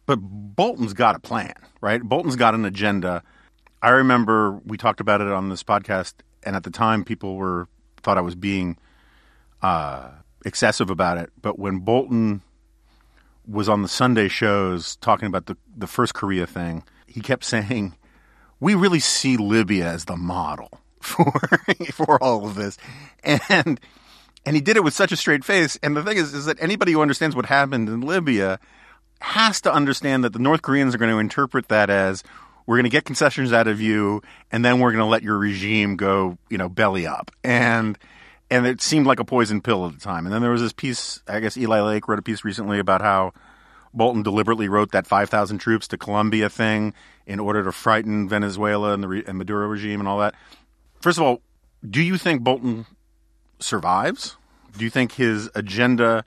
[0.07, 2.03] But Bolton's got a plan, right?
[2.03, 3.23] Bolton's got an agenda.
[3.83, 7.69] I remember we talked about it on this podcast, and at the time, people were
[8.03, 8.77] thought I was being
[9.63, 10.09] uh,
[10.45, 11.31] excessive about it.
[11.41, 12.43] But when Bolton
[13.51, 17.97] was on the Sunday shows talking about the, the first Korea thing, he kept saying,
[18.61, 21.33] We really see Libya as the model for
[21.93, 22.79] for all of this.
[23.25, 23.81] And
[24.47, 25.79] and he did it with such a straight face.
[25.83, 28.59] And the thing is is that anybody who understands what happened in Libya
[29.21, 32.23] has to understand that the North Koreans are going to interpret that as
[32.67, 35.37] we're going to get concessions out of you and then we're going to let your
[35.37, 37.31] regime go, you know, belly up.
[37.43, 37.99] And
[38.51, 40.27] and it seemed like a poison pill at the time.
[40.27, 43.01] And then there was this piece, I guess Eli Lake wrote a piece recently about
[43.01, 43.33] how
[43.95, 46.95] Bolton deliberately wrote that 5,000 troops to Colombia thing
[47.27, 50.35] in order to frighten Venezuela and the and Maduro regime and all that.
[51.01, 51.43] First of all,
[51.89, 52.87] do you think Bolton
[53.59, 54.37] survives?
[54.77, 56.25] Do you think his agenda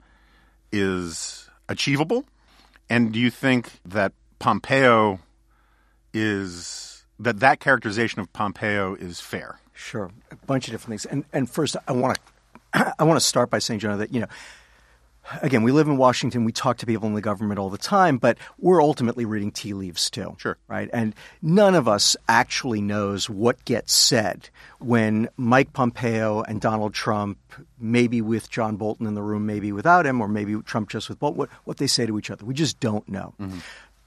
[0.72, 2.24] is achievable?
[2.90, 5.20] And do you think that Pompeo
[6.12, 9.58] is that that characterization of Pompeo is fair?
[9.74, 11.06] Sure, a bunch of different things.
[11.06, 12.18] And and first, I want
[12.74, 14.28] to I want to start by saying, Jonah, that you know.
[15.40, 16.44] Again, we live in Washington.
[16.44, 19.72] We talk to people in the government all the time, but we're ultimately reading tea
[19.72, 20.36] leaves too.
[20.38, 20.58] Sure.
[20.68, 20.90] Right?
[20.92, 27.38] And none of us actually knows what gets said when Mike Pompeo and Donald Trump,
[27.80, 31.18] maybe with John Bolton in the room, maybe without him, or maybe Trump just with
[31.18, 32.44] Bolton, what, what they say to each other.
[32.44, 33.32] We just don't know.
[33.40, 33.60] Mm-hmm.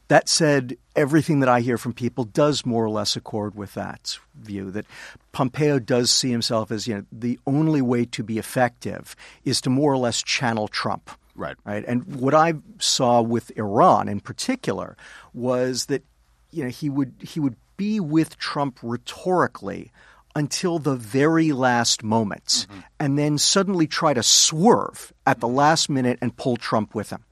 [0.10, 4.18] That said, everything that I hear from people does more or less accord with that
[4.36, 4.86] view that
[5.32, 9.70] Pompeo does see himself as you know the only way to be effective is to
[9.70, 11.12] more or less channel Trump.
[11.36, 11.56] Right.
[11.66, 11.86] Right.
[11.86, 14.98] And what I saw with Iran in particular
[15.34, 16.04] was that
[16.52, 19.92] you know he would he would be with Trump rhetorically
[20.36, 22.80] until the very last moment mm-hmm.
[23.00, 27.24] and then suddenly try to swerve at the last minute and pull Trump with him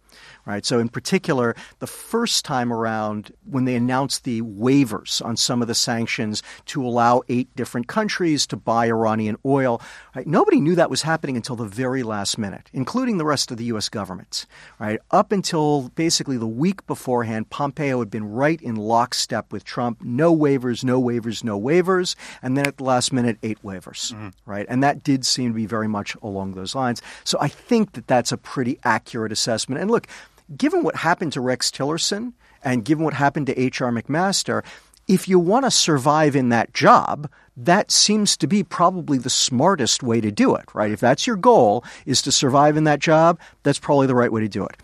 [0.45, 0.65] right?
[0.65, 5.67] So, in particular, the first time around when they announced the waivers on some of
[5.67, 9.81] the sanctions to allow eight different countries to buy Iranian oil,
[10.15, 10.27] right?
[10.27, 13.65] Nobody knew that was happening until the very last minute, including the rest of the
[13.65, 13.89] U.S.
[13.89, 14.45] government,
[14.79, 14.99] right?
[15.11, 20.01] Up until basically the week beforehand, Pompeo had been right in lockstep with Trump.
[20.01, 24.29] No waivers, no waivers, no waivers, and then at the last minute, eight waivers, mm-hmm.
[24.45, 24.65] right?
[24.69, 27.01] And that did seem to be very much along those lines.
[27.23, 29.81] So I think that that's a pretty accurate assessment.
[29.81, 30.07] And look,
[30.55, 33.91] given what happened to Rex Tillerson and given what happened to H.R.
[33.91, 34.63] McMaster,
[35.07, 40.03] if you want to survive in that job, that seems to be probably the smartest
[40.03, 40.91] way to do it, right?
[40.91, 44.41] If that's your goal is to survive in that job, that's probably the right way
[44.41, 44.77] to do it.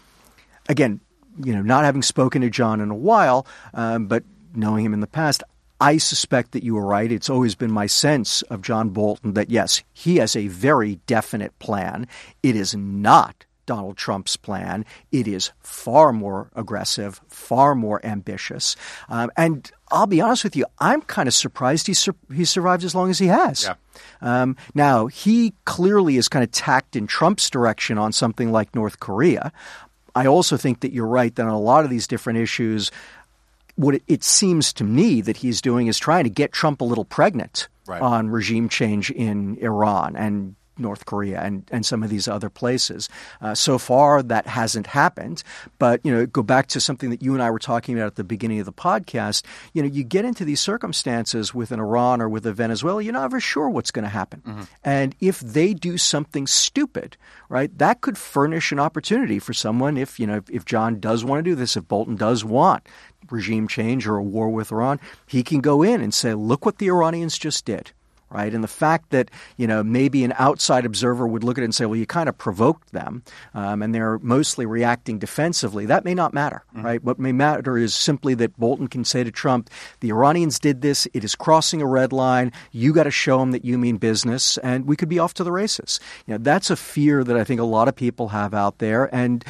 [0.70, 1.00] Again,
[1.44, 5.00] you know, not having spoken to John in a while, um, but knowing him in
[5.00, 5.44] the past,
[5.80, 7.12] I suspect that you were right.
[7.12, 11.58] It's always been my sense of John Bolton that yes, he has a very definite
[11.58, 12.08] plan.
[12.44, 14.84] It is not Donald Trump's plan.
[15.14, 18.76] It is far more aggressive, far more ambitious.
[19.08, 22.84] Um, and I'll be honest with you, I'm kind of surprised he, sur- he survived
[22.84, 23.64] as long as he has.
[23.64, 23.76] Yeah.
[24.20, 29.00] Um, now, he clearly is kind of tacked in Trump's direction on something like North
[29.00, 29.54] Korea.
[30.14, 32.92] I also think that you're right that on a lot of these different issues,
[33.76, 36.86] what it, it seems to me that he's doing is trying to get Trump a
[36.86, 38.02] little pregnant Right.
[38.02, 43.10] on regime change in Iran and North Korea and, and some of these other places.
[43.42, 45.44] Uh, so far, that hasn't happened.
[45.80, 48.16] But you know, go back to something that you and I were talking about at
[48.16, 49.44] the beginning of the podcast.
[49.74, 53.14] You know, you get into these circumstances with an Iran or with a Venezuela, you're
[53.14, 54.68] not ever sure what's going to happen.
[54.84, 57.18] And if they do something stupid,
[57.50, 59.98] right, that could furnish an opportunity for someone.
[59.98, 62.88] If you know, if John does want to do this, if Bolton does want
[63.30, 66.78] regime change or a war with Iran, he can go in and say, "Look what
[66.80, 67.92] the Iranians just did."
[68.32, 68.54] Right?
[68.54, 71.76] And the fact that you know maybe an outside observer would look at it and
[71.76, 75.86] say, "Well, you kind of provoked them," um, and they're mostly reacting defensively.
[75.86, 77.04] That may not matter, right?
[77.04, 81.08] What may matter is simply that Bolton can say to Trump, "The Iranians did this.
[81.14, 82.52] It is crossing a red line.
[82.72, 85.44] You got to show them that you mean business, and we could be off to
[85.44, 88.54] the races." You know, that's a fear that I think a lot of people have
[88.54, 89.44] out there, and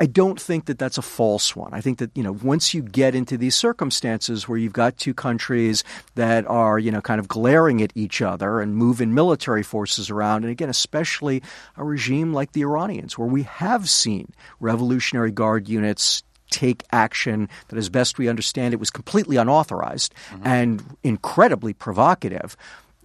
[0.00, 1.74] I I don't think that that's a false one.
[1.74, 5.12] I think that you know once you get into these circumstances where you've got two
[5.12, 10.10] countries that are you know kind of glaring at each other and moving military forces
[10.10, 11.42] around, and again, especially
[11.76, 17.76] a regime like the Iranians, where we have seen Revolutionary Guard units take action that,
[17.76, 20.46] as best we understand it, was completely unauthorized mm-hmm.
[20.46, 22.56] and incredibly provocative.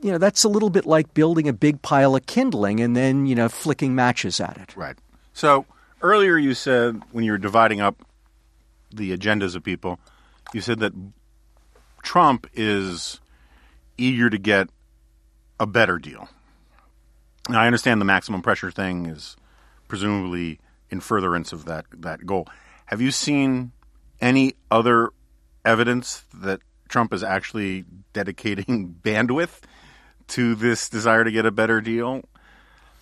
[0.02, 3.26] You know, that's a little bit like building a big pile of kindling and then,
[3.26, 4.76] you know, flicking matches at it.
[4.76, 4.98] Right.
[5.34, 5.66] So
[6.02, 8.06] earlier you said when you were dividing up
[8.94, 10.00] the agendas of people,
[10.54, 10.94] you said that
[12.02, 13.20] Trump is
[13.98, 14.70] eager to get
[15.64, 16.30] a better deal.
[17.48, 19.36] And I understand the maximum pressure thing is
[19.88, 22.48] presumably in furtherance of that that goal.
[22.86, 23.72] Have you seen
[24.22, 25.10] any other
[25.66, 29.62] evidence that Trump is actually dedicating bandwidth
[30.28, 32.24] to this desire to get a better deal?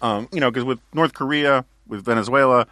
[0.02, 2.68] Um, you know, because with North Korea, with Venezuela,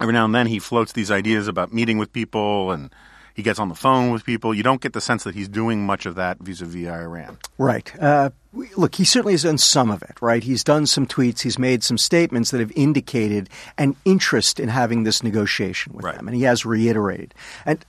[0.00, 2.92] every now and then he floats these ideas about meeting with people and
[3.34, 4.52] he gets on the phone with people.
[4.54, 7.38] You don't get the sense that he's doing much of that vis-a-vis Iran.
[7.58, 7.92] Right.
[8.00, 8.30] Uh,
[8.76, 10.42] look, he certainly has done some of it, right?
[10.42, 15.04] He's done some tweets, he's made some statements that have indicated an interest in having
[15.04, 16.16] this negotiation with Right.
[16.16, 17.34] them, and he has reiterated.
[17.64, 17.84] And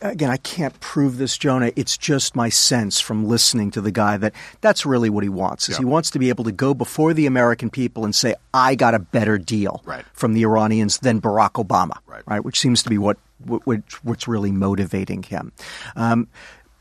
[0.00, 1.72] again, I can't prove this, Jonah.
[1.74, 5.68] It's just my sense from listening to the guy that that's really what he wants.
[5.68, 5.78] Is Yeah.
[5.80, 8.94] he wants to be able to go before the American people and say, "I got
[8.94, 10.04] a better deal Right.
[10.12, 11.96] from the Iranians than Barack Obama,"
[12.26, 12.44] Right.
[12.44, 15.52] Which seems to be what which, what's really motivating him.
[15.96, 16.28] Um,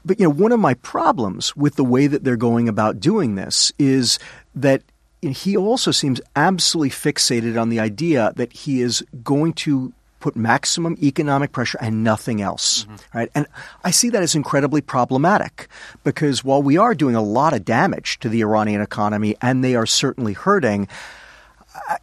[0.04, 3.36] but you know, one of my problems with the way that they're going about doing
[3.36, 4.20] this is
[4.56, 4.82] that
[5.22, 10.96] he also seems absolutely fixated on the idea that he is going to put maximum
[11.02, 13.48] economic pressure and nothing else right and
[13.84, 15.68] i see that as incredibly problematic
[16.04, 19.74] because while we are doing a lot of damage to the iranian economy and they
[19.74, 20.88] are certainly hurting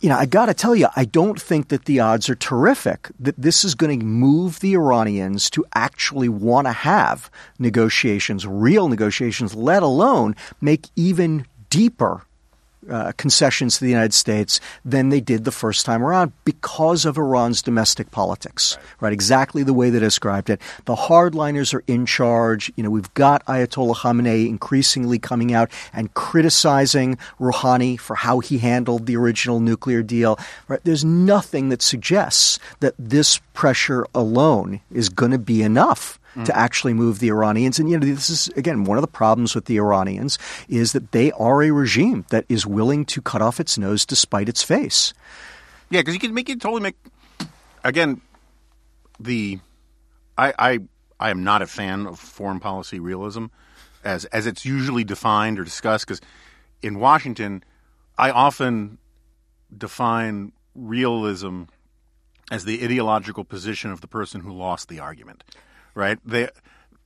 [0.01, 3.11] you know, I got to tell you, I don't think that the odds are terrific
[3.19, 8.89] that this is going to move the Iranians to actually want to have negotiations, real
[8.89, 12.23] negotiations, let alone make even deeper
[12.91, 17.17] uh, concessions to the United States than they did the first time around because of
[17.17, 18.77] Iran's domestic politics.
[19.01, 19.13] Right.
[19.13, 20.61] Exactly the way they described it.
[20.85, 22.73] The hardliners are in charge.
[22.77, 28.59] You know, we've got Ayatollah Khamenei increasingly coming out and criticizing Rouhani for how he
[28.59, 30.39] handled the original nuclear deal.
[30.69, 30.81] Right.
[30.85, 36.95] There's nothing that suggests that this pressure alone is going to be enough to actually
[36.95, 37.79] move the Iranians.
[37.79, 40.39] And you know, this is again one of the problems with the Iranians
[40.69, 44.49] is that they are a regime that is willing to cut off its nose despite
[44.49, 45.15] its face.
[45.91, 46.97] Yeah, because you can make it totally make.
[47.85, 48.21] Again,
[49.19, 49.59] the
[50.37, 50.79] I I
[51.19, 53.47] I am not a fan of foreign policy realism,
[54.05, 56.07] as as it's usually defined or discussed.
[56.07, 56.21] Because
[56.83, 57.65] in Washington,
[58.17, 58.99] I often
[59.77, 61.65] define realism
[62.51, 65.45] as the ideological position of the person who lost the argument.
[65.99, 66.19] Right?
[66.25, 66.49] They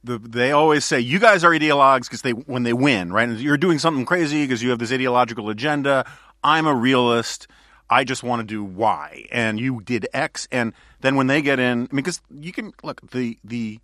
[0.04, 3.26] the, they always say you guys are ideologues because they when they win, right?
[3.26, 6.04] And you're doing something crazy because you have this ideological agenda.
[6.44, 7.46] I'm a realist.
[7.88, 11.58] I just want to do Y, and you did X, and then when they get
[11.58, 13.78] in, I mean, because you can look the the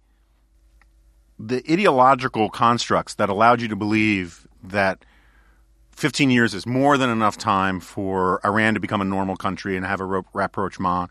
[1.39, 5.05] the ideological constructs that allowed you to believe that
[5.93, 9.87] 15 years is more than enough time for Iran to become a normal country and
[9.87, 11.11] have a rapprochement.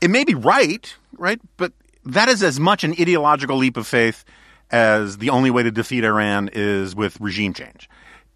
[0.00, 1.40] It may be right, right?
[1.56, 1.72] But
[2.06, 4.24] that is as much an ideological leap of faith
[4.70, 7.88] as the only way to defeat Iran is with regime change.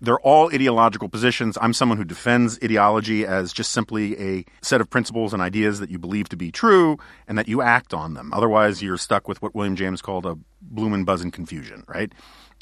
[0.03, 1.59] They're all ideological positions.
[1.61, 5.91] I'm someone who defends ideology as just simply a set of principles and ideas that
[5.91, 6.99] you believe to be true
[7.29, 8.33] and that you act on them.
[8.33, 12.13] Otherwise, you're stuck with what William James called a bloomin' buzzin' confusion, right?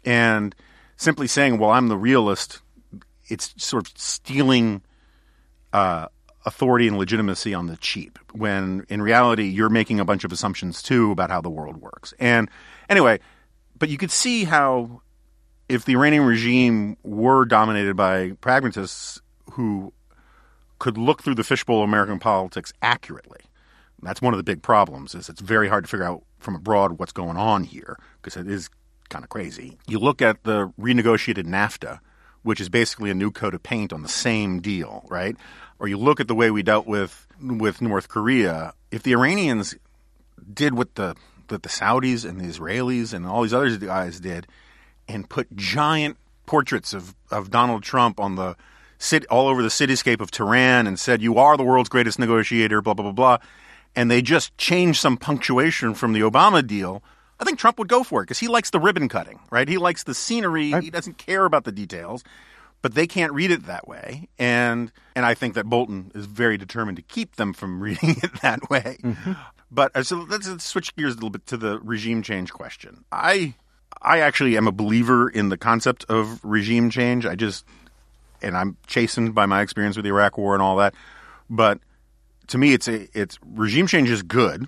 [0.04, 0.54] And
[0.96, 2.60] simply saying, well, I'm the realist
[3.28, 4.82] it's sort of stealing
[5.72, 6.06] uh,
[6.48, 10.82] authority and legitimacy on the cheap when in reality you're making a bunch of assumptions
[10.82, 12.14] too about how the world works.
[12.18, 12.50] And
[12.88, 13.20] anyway,
[13.78, 15.02] but you could see how
[15.68, 19.20] if the Iranian regime were dominated by pragmatists
[19.52, 19.92] who
[20.78, 23.40] could look through the fishbowl of American politics accurately.
[24.02, 26.98] That's one of the big problems is it's very hard to figure out from abroad
[26.98, 28.70] what's going on here because it is
[29.10, 29.76] kind of crazy.
[29.86, 32.00] You look at the renegotiated NAFTA
[32.42, 35.36] which is basically a new coat of paint on the same deal, right?
[35.78, 38.74] Or you look at the way we dealt with with North Korea.
[38.90, 39.76] If the Iranians
[40.52, 41.14] did what the
[41.48, 44.46] that the Saudis and the Israelis and all these other guys did,
[45.06, 46.16] and put giant
[46.46, 48.56] portraits of, of Donald Trump on the
[48.98, 52.82] city, all over the cityscape of Tehran and said, "You are the world's greatest negotiator,"
[52.82, 53.38] blah blah blah blah,
[53.94, 57.02] and they just changed some punctuation from the Obama deal
[57.40, 59.68] I think Trump would go for it because he likes the ribbon cutting, right?
[59.68, 60.72] He likes the scenery.
[60.80, 62.24] He doesn't care about the details,
[62.88, 64.30] but they can't read it that way.
[64.38, 68.40] And and I think that Bolton is very determined to keep them from reading it
[68.40, 68.96] that way.
[69.02, 69.32] Mm-hmm.
[69.70, 73.04] But uh, so let's, let's switch gears a little bit to the regime change question.
[73.12, 73.52] I
[74.00, 77.26] I actually am a believer in the concept of regime change.
[77.26, 77.66] I just
[78.40, 80.94] and I'm chastened by my experience with the Iraq War and all that.
[81.50, 81.80] But
[82.46, 84.66] to me, it's a it's regime change is good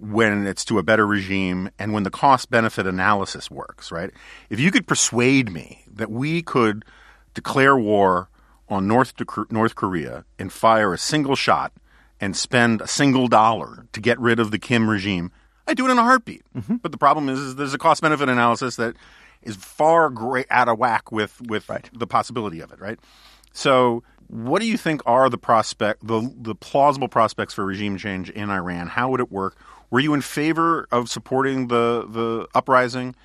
[0.00, 4.10] when it's to a better regime and when the cost benefit analysis works, right?
[4.48, 6.84] If you could persuade me that we could
[7.34, 8.28] declare war
[8.68, 9.14] on North,
[9.50, 11.72] North Korea and fire a single shot
[12.20, 15.32] and spend a single dollar to get rid of the Kim regime,
[15.66, 16.42] I'd do it in a heartbeat.
[16.56, 16.76] Mm-hmm.
[16.76, 18.94] But the problem is, is there's a cost benefit analysis that
[19.42, 21.88] is far great out of whack with, with right.
[21.92, 22.98] the possibility of it, right?
[23.52, 28.30] So what do you think are the prospect the the plausible prospects for regime change
[28.30, 28.86] in Iran?
[28.86, 29.56] How would it work?
[29.90, 33.16] Were you in favor of supporting the the uprising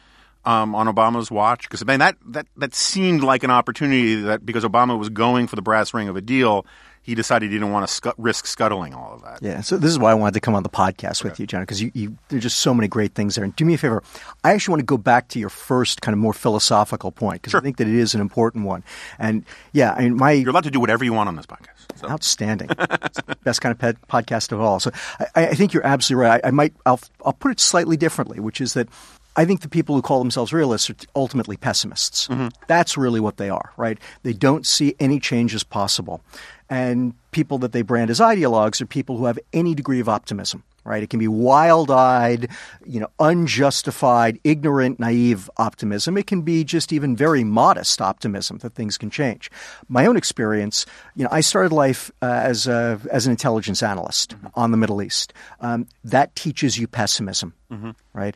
[0.46, 1.64] um, on Obama's watch?
[1.64, 5.48] Because I mean that that that seemed like an opportunity that because Obama was going
[5.48, 6.66] for the brass ring of a deal,
[7.06, 9.38] he decided he didn't want to scu- risk scuttling all of that.
[9.40, 11.62] Yeah, so this is why I wanted to come on the podcast with you, Jonah,
[11.62, 13.44] because you, you, there's just so many great things there.
[13.44, 14.02] And do me a favor,
[14.44, 17.52] I actually want to go back to your first kind of more philosophical point because
[17.52, 17.60] sure.
[17.60, 18.84] I think that it is an important one.
[19.20, 21.70] And yeah, I mean, my you're allowed to do whatever you want on this podcast.
[21.96, 22.10] So.
[22.10, 22.70] Outstanding,
[23.44, 24.80] best kind of pet podcast of all.
[24.80, 24.90] So
[25.36, 26.42] I, I think you're absolutely right.
[26.44, 28.90] I, I might I'll I'll put it slightly differently, which is that
[29.36, 32.28] I think the people who call themselves realists are ultimately pessimists.
[32.28, 32.48] Mm-hmm.
[32.68, 34.00] That's really what they are, right?
[34.24, 36.22] They don't see any changes possible.
[36.70, 40.64] And people that they brand as ideologues are people who have any degree of optimism,
[40.84, 41.04] right?
[41.04, 42.50] It can be wild-eyed,
[42.86, 46.18] you know, unjustified, ignorant, naive optimism.
[46.18, 49.52] It can be just even very modest optimism that things can change.
[49.90, 54.36] My own experience, you know, I started life uh, as a, as an intelligence analyst
[54.36, 54.48] mm-hmm.
[54.56, 55.34] on the Middle East.
[55.60, 57.92] Um, that teaches you pessimism, mm-hmm.
[58.14, 58.36] right?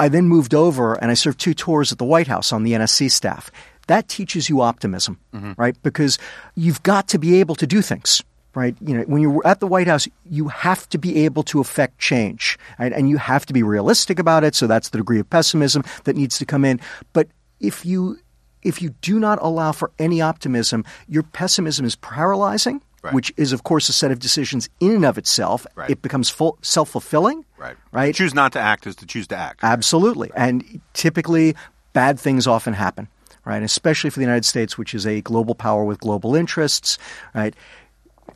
[0.00, 2.72] I then moved over and I served two tours at the White House on the
[2.72, 3.52] NSC staff.
[3.86, 5.52] That teaches you optimism, mm-hmm.
[5.56, 5.76] right?
[5.82, 6.18] Because
[6.54, 8.22] you've got to be able to do things
[8.54, 8.74] right?
[8.80, 11.98] You know, when you're at the White House, you have to be able to affect
[11.98, 12.92] change, right?
[12.92, 14.56] and you have to be realistic about it.
[14.56, 16.80] So that's the degree of pessimism that needs to come in.
[17.12, 17.28] But
[17.60, 18.18] if you
[18.62, 22.82] if you do not allow for any optimism, your pessimism is paralyzing.
[23.02, 23.14] Right.
[23.14, 25.66] Which is, of course, a set of decisions in and of itself.
[25.74, 25.88] Right.
[25.88, 27.46] It becomes full, self-fulfilling.
[27.56, 27.76] Right.
[27.92, 28.14] Right.
[28.14, 29.60] To choose not to act is to choose to act.
[29.62, 31.54] Absolutely, and typically
[31.92, 33.08] bad things often happen.
[33.46, 33.62] Right.
[33.62, 36.98] Especially for the United States, which is a global power with global interests.
[37.34, 37.54] Right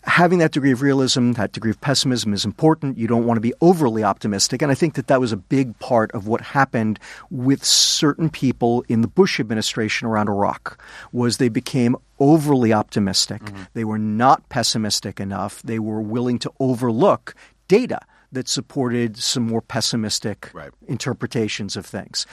[0.04, 2.98] having that degree of realism, that degree of pessimism is important.
[2.98, 4.62] You don't want to be overly optimistic.
[4.62, 6.98] And I think that that was a big part of what happened
[7.30, 10.82] with certain people in the Bush administration around Iraq
[11.12, 13.42] was they became overly optimistic.
[13.42, 13.62] Mm-hmm.
[13.74, 15.62] They were not pessimistic enough.
[15.62, 17.34] They were willing to overlook
[17.68, 18.00] data
[18.32, 20.70] that supported some more pessimistic right.
[20.88, 22.26] interpretations of things.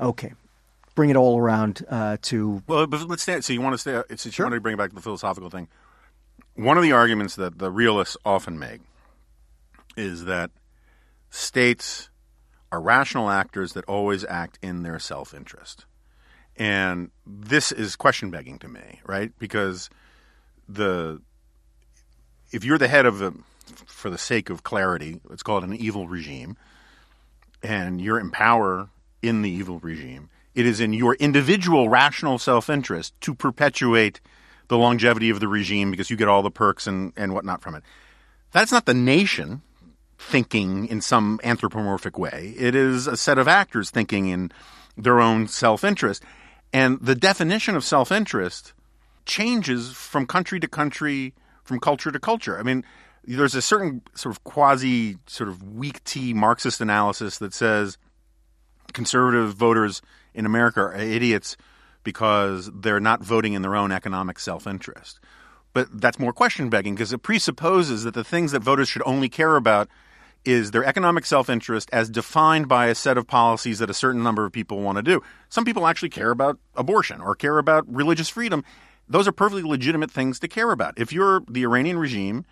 [0.00, 0.32] Okay,
[0.94, 2.86] bring it all around uh, to well.
[2.86, 3.40] But let's stay.
[3.40, 4.02] So you want to stay?
[4.10, 4.46] It's, sure.
[4.46, 5.68] you want to bring it back to the philosophical thing
[6.54, 8.80] one of the arguments that the realists often make
[9.96, 10.50] is that
[11.30, 12.10] states
[12.70, 15.86] are rational actors that always act in their self interest.
[16.56, 19.32] And this is question begging to me, right?
[19.38, 19.90] Because
[20.68, 21.20] the
[22.52, 23.34] if you're the head of a
[23.86, 26.56] for the sake of clarity, it's called an evil regime,
[27.62, 28.88] and you're in power
[29.22, 30.30] in the evil regime.
[30.54, 34.20] It is in your individual rational self interest to perpetuate
[34.74, 37.76] the longevity of the regime because you get all the perks and, and whatnot from
[37.76, 37.84] it.
[38.50, 39.62] That's not the nation
[40.18, 42.54] thinking in some anthropomorphic way.
[42.58, 44.50] It is a set of actors thinking in
[44.96, 46.24] their own self interest.
[46.72, 48.72] And the definition of self interest
[49.26, 52.58] changes from country to country, from culture to culture.
[52.58, 52.84] I mean,
[53.24, 57.96] there's a certain sort of quasi sort of weak tea Marxist analysis that says
[58.92, 60.02] conservative voters
[60.34, 61.56] in America are idiots
[62.04, 65.18] because they're not voting in their own economic self interest.
[65.72, 69.28] But that's more question begging because it presupposes that the things that voters should only
[69.28, 69.88] care about
[70.44, 74.22] is their economic self interest as defined by a set of policies that a certain
[74.22, 75.22] number of people want to do.
[75.48, 78.64] Some people actually care about abortion or care about religious freedom.
[79.08, 80.98] Those are perfectly legitimate things to care about.
[80.98, 82.44] If you're the Iranian regime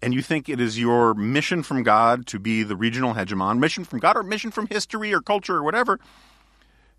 [0.00, 3.84] and you think it is your mission from God to be the regional hegemon, mission
[3.84, 5.98] from God or mission from history or culture or whatever,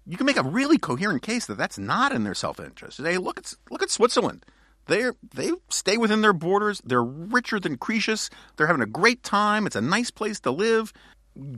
[0.06, 2.99] you can make a really coherent case that that's not in their self-interest.
[3.01, 4.45] Hey, look at look at Switzerland.
[4.88, 6.82] They they stay within their borders.
[6.84, 8.30] They're richer than Croesus.
[8.56, 9.66] They're having a great time.
[9.66, 10.91] It's a nice place to live.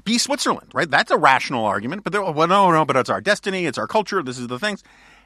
[0.03, 0.89] Be Switzerland, right?
[0.89, 2.03] That's a rational argument.
[2.03, 2.85] But they're oh, well, no, no.
[2.85, 3.65] But it's our destiny.
[3.65, 4.21] It's our culture.
[4.21, 4.83] This is the things.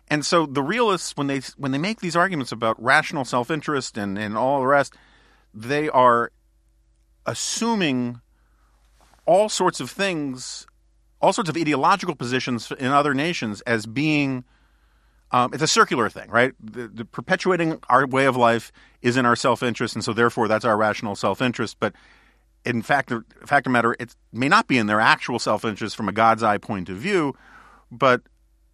[0.08, 4.18] And so the realists, when they when they make these arguments about rational self-interest and
[4.18, 4.96] and all the rest,
[5.54, 6.32] they are
[7.26, 8.22] assuming
[9.26, 10.66] all sorts of things
[11.22, 14.44] all sorts of ideological positions in other nations as being
[15.32, 16.54] um, it's a circular thing, right?
[16.60, 20.48] The, the perpetuating our way of life is in our self interest, and so therefore
[20.48, 21.78] that's our rational self interest.
[21.80, 21.94] But
[22.66, 25.64] in fact, the fact of the matter, it may not be in their actual self
[25.64, 27.36] interest from a God's eye point of view,
[27.92, 28.22] but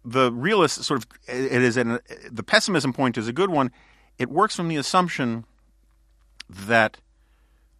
[0.04, 1.98] the realist sort of it is an,
[2.30, 3.70] the pessimism point is a good one.
[4.18, 5.44] It works from the assumption
[6.48, 6.98] that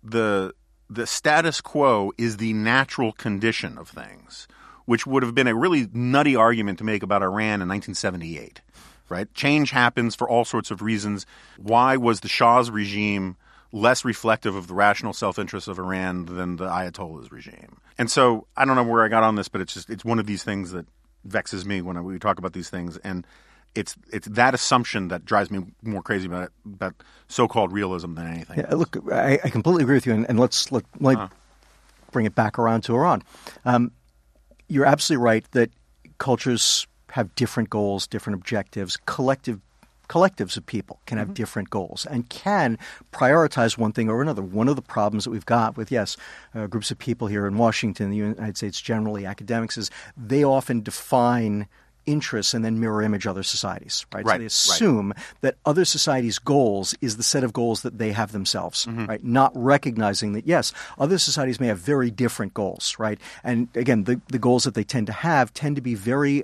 [0.03, 0.53] the
[0.89, 4.47] the status quo is the natural condition of things
[4.87, 8.63] which would have been a really nutty argument to make about Iran in 1978.
[9.09, 9.33] Right?
[9.35, 11.27] Change happens for all sorts of reasons.
[11.59, 13.37] Why was the Shah's regime
[13.71, 17.77] less reflective of the rational self-interest of Iran than the Ayatollah's regime?
[17.99, 20.19] And so I don't know where I got on this, but it's just it's one
[20.19, 20.87] of these things that
[21.25, 23.27] vexes me when we talk about these things and
[23.77, 26.95] it's it's that assumption that drives me more crazy about about
[27.29, 28.59] so-called realism than anything.
[28.59, 31.29] Yeah, look, I, I, completely agree with you, and, and let's let, let uh.
[32.13, 33.23] bring it back around to Iran.
[33.65, 33.91] Um,
[34.69, 35.71] you're absolutely right that
[36.19, 38.97] cultures have different goals, different objectives.
[39.07, 39.61] Collective
[40.09, 41.35] collectives of people can have mm-hmm.
[41.35, 42.79] different goals and can
[43.13, 44.43] prioritize one thing or another.
[44.43, 46.17] One of the problems that we've got with, yes,
[46.55, 50.81] uh, groups of people here in Washington, the United States generally, academics, is they often
[50.81, 51.67] define
[52.07, 54.25] interests and then mirror image other societies, right?
[54.25, 55.25] right so they assume right.
[55.43, 59.07] that other societies' goals is the set of goals that they have themselves, mm-hmm.
[59.07, 59.23] right?
[59.23, 63.19] Not recognizing that, yes, other societies may have very different goals, right?
[63.45, 66.43] And again, the, the goals that they tend to have tend to be very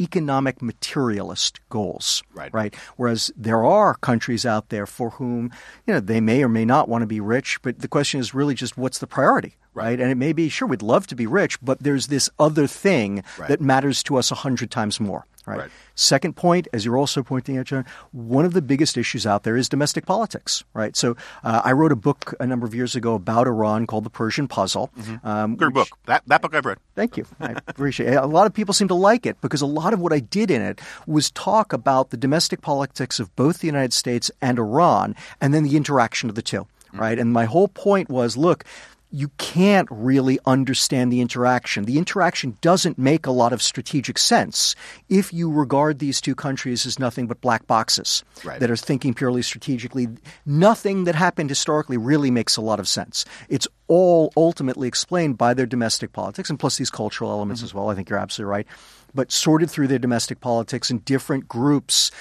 [0.00, 2.52] economic materialist goals, right.
[2.54, 2.74] right?
[2.96, 5.52] Whereas there are countries out there for whom,
[5.86, 8.34] you know, they may or may not want to be rich, but the question is
[8.34, 10.00] really just what's the priority, right?
[10.00, 13.24] And it may be, sure, we'd love to be rich, but there's this other thing
[13.38, 13.48] right.
[13.48, 15.24] that matters to us a hundred times more.
[15.46, 15.58] Right?
[15.60, 15.70] right?
[15.94, 19.56] Second point, as you're also pointing out, Jonah, one of the biggest issues out there
[19.56, 20.94] is domestic politics, right?
[20.96, 24.10] So uh, I wrote a book a number of years ago about Iran called The
[24.10, 24.90] Persian Puzzle.
[24.98, 25.26] Mm-hmm.
[25.26, 25.98] Um, Good which, book.
[26.06, 26.78] That, that book I've read.
[26.94, 27.26] Thank you.
[27.40, 28.16] I appreciate it.
[28.16, 30.50] A lot of people seem to like it because a lot of what I did
[30.50, 35.16] in it was talk about the domestic politics of both the United States and Iran
[35.40, 36.98] and then the interaction of the 2 mm-hmm.
[36.98, 37.18] right?
[37.18, 38.64] And my whole point was look,
[39.10, 41.84] you can't really understand the interaction.
[41.84, 44.76] The interaction doesn't make a lot of strategic sense
[45.08, 48.60] if you regard these two countries as nothing but black boxes right.
[48.60, 50.08] that are thinking purely strategically.
[50.46, 53.24] Nothing that happened historically really makes a lot of sense.
[53.48, 57.66] It's all ultimately explained by their domestic politics and plus these cultural elements mm-hmm.
[57.66, 57.90] as well.
[57.90, 58.66] I think you're absolutely right.
[59.12, 62.12] But sorted through their domestic politics and different groups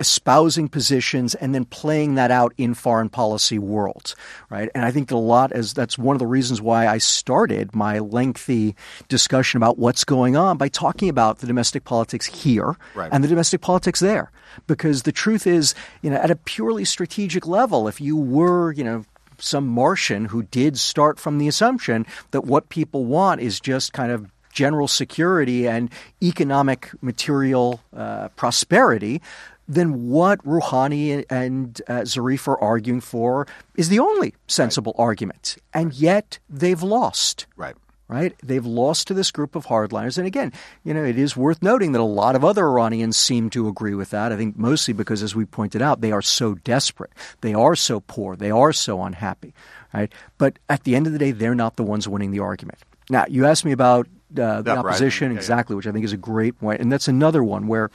[0.00, 4.14] espousing positions and then playing that out in foreign policy world,
[4.48, 4.70] right?
[4.74, 7.74] And I think that a lot as that's one of the reasons why I started
[7.74, 8.76] my lengthy
[9.08, 13.10] discussion about what's going on by talking about the domestic politics here right.
[13.12, 14.30] and the domestic politics there.
[14.66, 18.84] Because the truth is, you know, at a purely strategic level, if you were, you
[18.84, 19.04] know,
[19.40, 24.10] some Martian who did start from the assumption that what people want is just kind
[24.10, 25.90] of general security and
[26.22, 29.22] economic material uh, prosperity,
[29.68, 33.46] then what Rouhani and uh, Zarif are arguing for
[33.76, 35.04] is the only sensible right.
[35.04, 35.58] argument.
[35.74, 37.46] And yet they've lost.
[37.56, 37.76] Right.
[38.08, 38.34] Right?
[38.42, 40.16] They've lost to this group of hardliners.
[40.16, 43.50] And again, you know, it is worth noting that a lot of other Iranians seem
[43.50, 44.32] to agree with that.
[44.32, 47.12] I think mostly because, as we pointed out, they are so desperate.
[47.42, 48.34] They are so poor.
[48.34, 49.52] They are so unhappy.
[49.92, 50.10] Right?
[50.38, 52.78] But at the end of the day, they're not the ones winning the argument.
[53.10, 54.06] Now, you asked me about
[54.38, 55.38] uh, the opposition, yeah, yeah.
[55.38, 56.80] exactly, which I think is a great point.
[56.80, 57.90] And that's another one where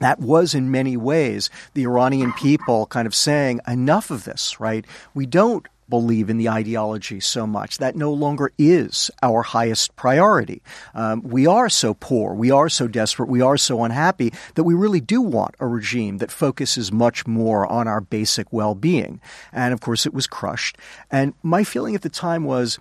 [0.00, 4.84] that was in many ways the Iranian people kind of saying, enough of this, right?
[5.14, 7.78] We don't believe in the ideology so much.
[7.78, 10.62] That no longer is our highest priority.
[10.94, 14.72] Um, we are so poor, we are so desperate, we are so unhappy that we
[14.72, 19.20] really do want a regime that focuses much more on our basic well being.
[19.52, 20.78] And of course, it was crushed.
[21.10, 22.78] And my feeling at the time was,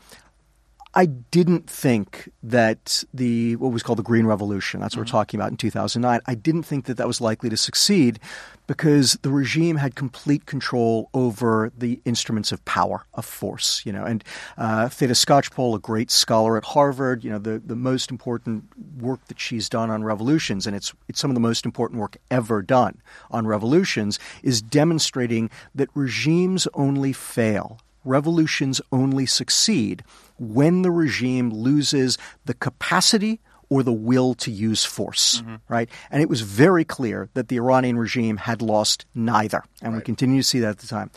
[0.96, 5.40] I didn't think that the what was called the Green Revolution, that's what we're talking
[5.40, 8.20] about in 2009, I didn't think that that was likely to succeed
[8.66, 14.04] because the regime had complete control over the instruments of power, of force, you know.
[14.04, 14.24] And
[14.58, 18.64] uh, Theda Skocpol, a great scholar at Harvard, you know, the, the most important
[19.00, 22.18] work that she's done on revolutions, and it's it's some of the most important work
[22.32, 30.04] ever done on revolutions, is demonstrating that regimes only fail revolutions only succeed
[30.40, 35.56] when the regime loses the capacity or the will to use force, mm-hmm.
[35.68, 35.90] right?
[36.10, 40.42] And it was very clear that the Iranian regime had lost neither, and we continue
[40.42, 41.12] to see that at the time.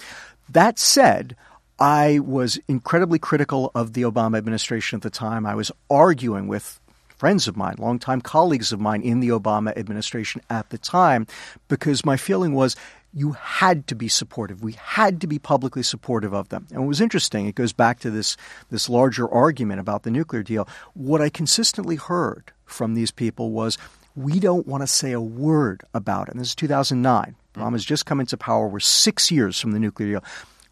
[0.50, 1.34] That said,
[1.78, 5.46] I was incredibly critical of the Obama administration at the time.
[5.46, 6.78] I was arguing with
[7.16, 11.26] friends of mine, longtime colleagues of mine in the Obama administration at the time,
[11.68, 12.76] because my feeling was
[13.14, 14.62] you had to be supportive.
[14.62, 16.66] We had to be publicly supportive of them.
[16.70, 17.46] And it was interesting.
[17.46, 18.36] It goes back to this,
[18.70, 20.66] this larger argument about the nuclear deal.
[20.94, 23.76] What I consistently heard from these people was
[24.14, 26.32] we don't want to say a word about it.
[26.32, 27.36] And this is 2009.
[27.54, 28.66] Obama's just come into power.
[28.66, 30.24] We're six years from the nuclear deal.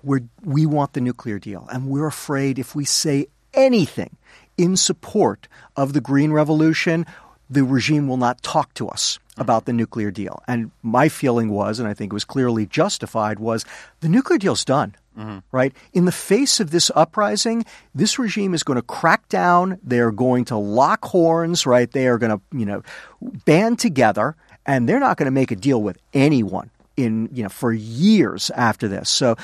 [0.02, 1.68] We're, we want the nuclear deal.
[1.70, 4.16] And we're afraid if we say anything
[4.56, 7.04] in support of the Green Revolution,
[7.50, 10.42] the regime will not talk to us about the nuclear deal.
[10.46, 13.64] And my feeling was, and I think it was clearly justified, was
[14.00, 14.94] the nuclear deal's done.
[15.18, 15.38] Mm-hmm.
[15.50, 15.74] Right?
[15.92, 17.64] In the face of this uprising,
[17.94, 19.80] this regime is going to crack down.
[19.82, 21.90] They're going to lock horns, right?
[21.90, 22.82] They are going to, you know,
[23.20, 27.48] band together and they're not going to make a deal with anyone in, you know,
[27.48, 29.10] for years after this.
[29.10, 29.36] So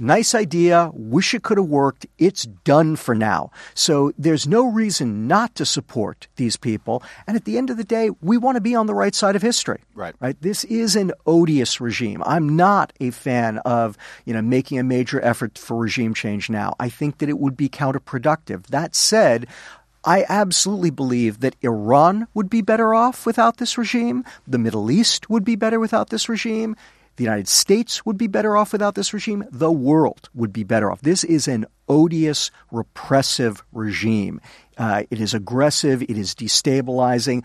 [0.00, 0.92] Nice idea.
[0.94, 2.06] Wish it could have worked.
[2.18, 3.50] It's done for now.
[3.74, 7.02] So there's no reason not to support these people.
[7.26, 9.34] And at the end of the day, we want to be on the right side
[9.34, 9.80] of history.
[9.94, 10.14] Right.
[10.20, 10.40] Right.
[10.40, 12.22] This is an odious regime.
[12.24, 16.76] I'm not a fan of, you know, making a major effort for regime change now.
[16.78, 18.68] I think that it would be counterproductive.
[18.68, 19.48] That said,
[20.04, 24.24] I absolutely believe that Iran would be better off without this regime.
[24.46, 26.76] The Middle East would be better without this regime.
[27.18, 29.44] The United States would be better off without this regime.
[29.50, 31.00] The world would be better off.
[31.00, 34.40] This is an odious, repressive regime.
[34.76, 36.00] Uh, it is aggressive.
[36.02, 37.44] It is destabilizing.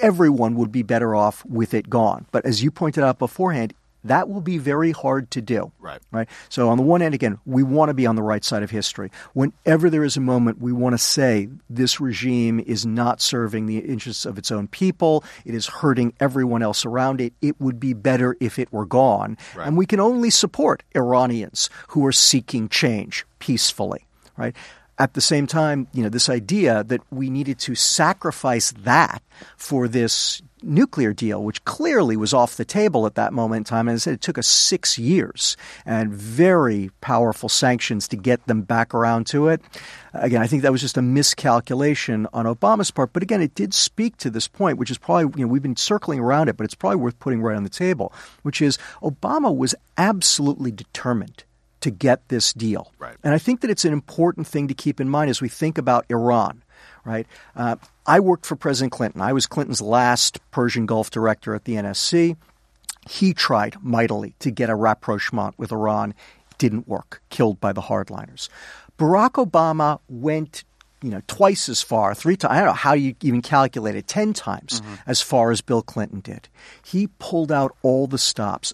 [0.00, 2.26] Everyone would be better off with it gone.
[2.32, 3.72] But as you pointed out beforehand,
[4.04, 5.72] that will be very hard to do.
[5.80, 6.00] Right.
[6.12, 6.28] Right.
[6.48, 8.70] So on the one hand, again, we want to be on the right side of
[8.70, 9.10] history.
[9.32, 13.78] Whenever there is a moment, we want to say this regime is not serving the
[13.78, 15.24] interests of its own people.
[15.44, 17.32] It is hurting everyone else around it.
[17.40, 19.36] It would be better if it were gone.
[19.54, 19.66] Right.
[19.66, 24.06] And we can only support Iranians who are seeking change peacefully.
[24.36, 24.54] Right.
[24.96, 29.22] At the same time, you know, this idea that we needed to sacrifice that
[29.56, 33.88] for this nuclear deal, which clearly was off the table at that moment in time.
[33.88, 38.94] And said, it took us six years and very powerful sanctions to get them back
[38.94, 39.60] around to it.
[40.12, 43.12] Again, I think that was just a miscalculation on Obama's part.
[43.12, 45.76] But again, it did speak to this point, which is probably, you know, we've been
[45.76, 49.54] circling around it, but it's probably worth putting right on the table, which is Obama
[49.54, 51.42] was absolutely determined
[51.84, 52.92] to get this deal.
[52.98, 53.16] Right.
[53.22, 55.78] And I think that it's an important thing to keep in mind as we think
[55.78, 56.62] about Iran
[57.04, 57.26] right?
[57.54, 57.76] Uh,
[58.06, 59.20] I worked for President Clinton.
[59.20, 62.36] I was Clinton's last Persian Gulf director at the NSC.
[63.08, 66.14] He tried mightily to get a rapprochement with Iran.
[66.56, 67.22] Didn't work.
[67.28, 68.48] Killed by the hardliners.
[68.98, 70.64] Barack Obama went
[71.02, 72.52] you know, twice as far, three times.
[72.52, 76.20] I don't know how you even calculate it, ten times as far as Bill Clinton
[76.20, 76.48] did.
[76.82, 78.72] He pulled out all the stops.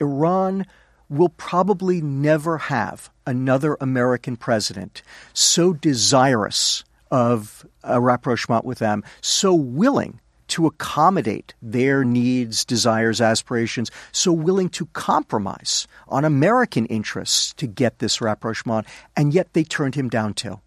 [0.00, 0.66] Iran
[1.12, 5.02] will probably never have another American president
[5.34, 13.90] so desirous of a rapprochement with them, so willing to accommodate their needs, desires, aspirations,
[14.10, 19.94] so willing to compromise on American interests to get this rapprochement, and yet they turned
[19.94, 20.60] him down too.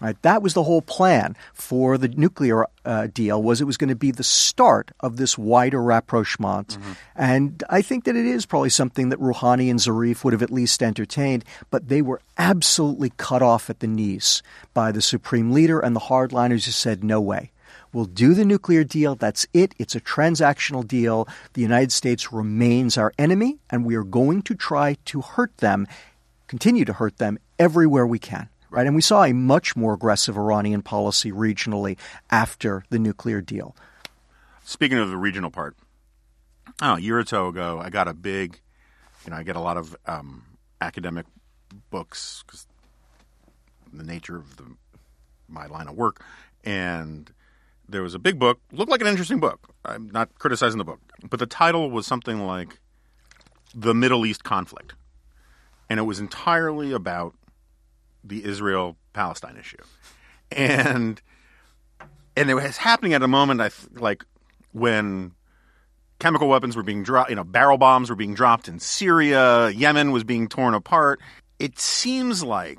[0.00, 0.20] Right?
[0.22, 3.94] That was the whole plan for the nuclear uh, deal was it was going to
[3.94, 6.68] be the start of this wider rapprochement.
[6.68, 6.92] Mm-hmm.
[7.16, 10.50] And I think that it is probably something that Rouhani and Zarif would have at
[10.50, 14.42] least entertained, but they were absolutely cut off at the knees
[14.72, 17.50] by the supreme leader and the hardliners who said, no way.
[17.92, 19.16] We'll do the nuclear deal.
[19.16, 19.74] That's it.
[19.78, 21.28] It's a transactional deal.
[21.54, 25.88] The United States remains our enemy, and we are going to try to hurt them,
[26.46, 28.86] continue to hurt them everywhere we can right?
[28.86, 31.98] And we saw a much more aggressive Iranian policy regionally
[32.30, 33.76] after the nuclear deal.
[34.64, 35.76] Speaking of the regional part,
[36.80, 38.60] oh, a year or so ago, I got a big,
[39.24, 40.44] you know, I get a lot of um,
[40.80, 41.26] academic
[41.90, 42.66] books because
[43.92, 44.64] the nature of the,
[45.48, 46.22] my line of work,
[46.64, 47.32] and
[47.88, 49.74] there was a big book, looked like an interesting book.
[49.84, 52.78] I'm not criticizing the book, but the title was something like
[53.74, 54.94] "The Middle East Conflict,"
[55.88, 57.34] and it was entirely about
[58.24, 59.82] the Israel Palestine issue,
[60.52, 61.20] and
[62.36, 64.24] and it was happening at a moment I th- like
[64.72, 65.32] when
[66.18, 70.12] chemical weapons were being dropped, you know, barrel bombs were being dropped in Syria, Yemen
[70.12, 71.20] was being torn apart.
[71.58, 72.78] It seems like,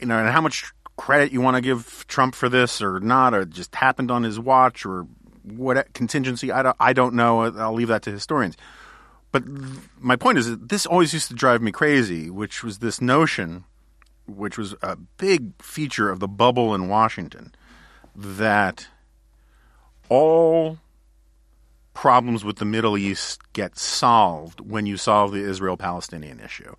[0.00, 3.34] you know, and how much credit you want to give Trump for this or not,
[3.34, 5.06] or just happened on his watch or
[5.44, 7.42] what contingency, I don't, I don't know.
[7.42, 8.56] I'll leave that to historians.
[9.32, 9.44] But
[10.00, 13.64] my point is that this always used to drive me crazy, which was this notion,
[14.26, 17.54] which was a big feature of the bubble in Washington,
[18.14, 18.88] that
[20.08, 20.78] all
[21.94, 26.74] problems with the Middle East get solved when you solve the Israel Palestinian issue.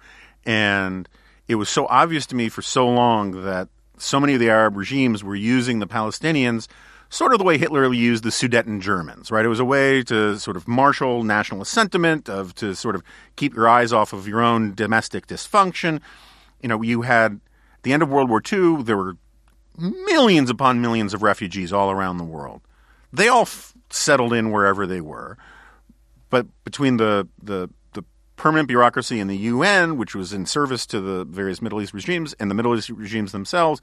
[0.45, 1.09] And
[1.47, 3.67] it was so obvious to me for so long that
[3.97, 6.67] so many of the Arab regimes were using the Palestinians
[7.09, 9.45] sort of the way Hitler used the Sudeten Germans, right?
[9.45, 13.03] It was a way to sort of marshal nationalist sentiment, of to sort of
[13.35, 16.01] keep your eyes off of your own domestic dysfunction.
[16.61, 19.17] You know, you had at the end of World War II, there were
[19.77, 22.61] millions upon millions of refugees all around the world.
[23.13, 25.37] They all f- settled in wherever they were.
[26.29, 28.03] But between the, the the
[28.35, 32.33] permanent bureaucracy in the UN, which was in service to the various Middle East regimes,
[32.39, 33.79] and the Middle East regimes themselves,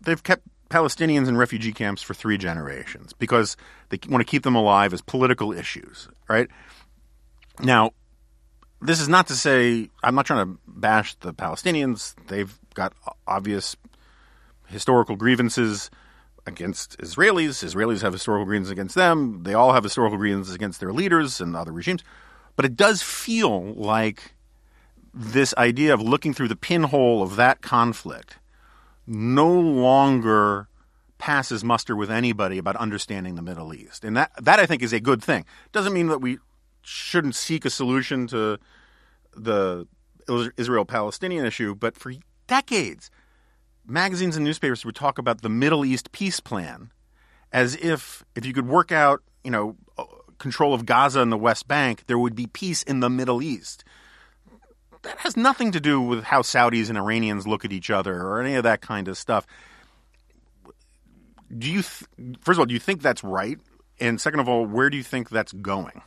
[0.00, 3.56] they've kept Palestinians in refugee camps for three generations because
[3.88, 6.48] they want to keep them alive as political issues, right?
[7.58, 7.90] Now,
[8.80, 12.14] this is not to say I'm not trying to bash the Palestinians.
[12.28, 12.92] They've got
[13.26, 13.76] obvious
[14.66, 15.90] historical grievances
[16.46, 17.62] against Israelis.
[17.64, 19.42] Israelis have historical grievances against them.
[19.42, 22.02] They all have historical grievances against their leaders and other regimes.
[22.56, 24.34] But it does feel like
[25.12, 28.38] this idea of looking through the pinhole of that conflict
[29.06, 30.68] no longer
[31.18, 34.04] passes muster with anybody about understanding the Middle East.
[34.04, 35.44] And that that I think is a good thing.
[35.72, 36.38] Doesn't mean that we
[36.82, 38.58] shouldn't seek a solution to
[39.36, 39.86] the
[40.56, 42.12] Israel Palestinian issue, but for
[42.46, 43.10] decades
[43.86, 46.90] magazines and newspapers would talk about the Middle East peace plan
[47.52, 50.04] as if if you could work out, you know, uh,
[50.38, 53.84] control of Gaza and the West Bank, there would be peace in the Middle East.
[55.02, 58.40] That has nothing to do with how Saudis and Iranians look at each other or
[58.40, 59.46] any of that kind of stuff.
[61.56, 63.58] Do you th- first of all, do you think that's right?
[63.98, 66.02] And second of all, where do you think that's going?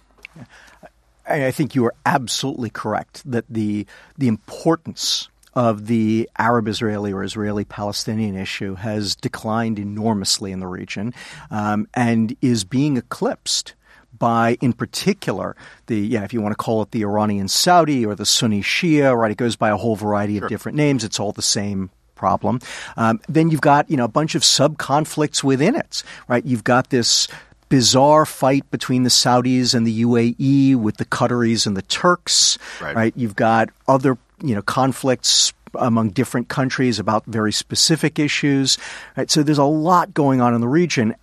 [1.25, 3.85] I think you are absolutely correct that the
[4.17, 10.67] the importance of the Arab Israeli or Israeli Palestinian issue has declined enormously in the
[10.67, 11.13] region
[11.51, 13.75] um, and is being eclipsed
[14.17, 15.55] by, in particular,
[15.87, 19.15] the yeah, if you want to call it the Iranian Saudi or the Sunni Shia,
[19.15, 19.31] right?
[19.31, 20.45] It goes by a whole variety sure.
[20.45, 21.03] of different names.
[21.03, 22.59] It's all the same problem.
[22.95, 26.45] Um, then you've got you know a bunch of sub conflicts within it, right?
[26.45, 27.27] You've got this
[27.73, 32.95] bizarre fight between the Saudis and the UAE with the Qataris and the Turks, right?
[32.95, 33.13] right?
[33.15, 38.77] You've got other you know conflicts among different countries about very specific issues.
[39.17, 39.31] Right?
[39.31, 41.15] So there's a lot going on in the region.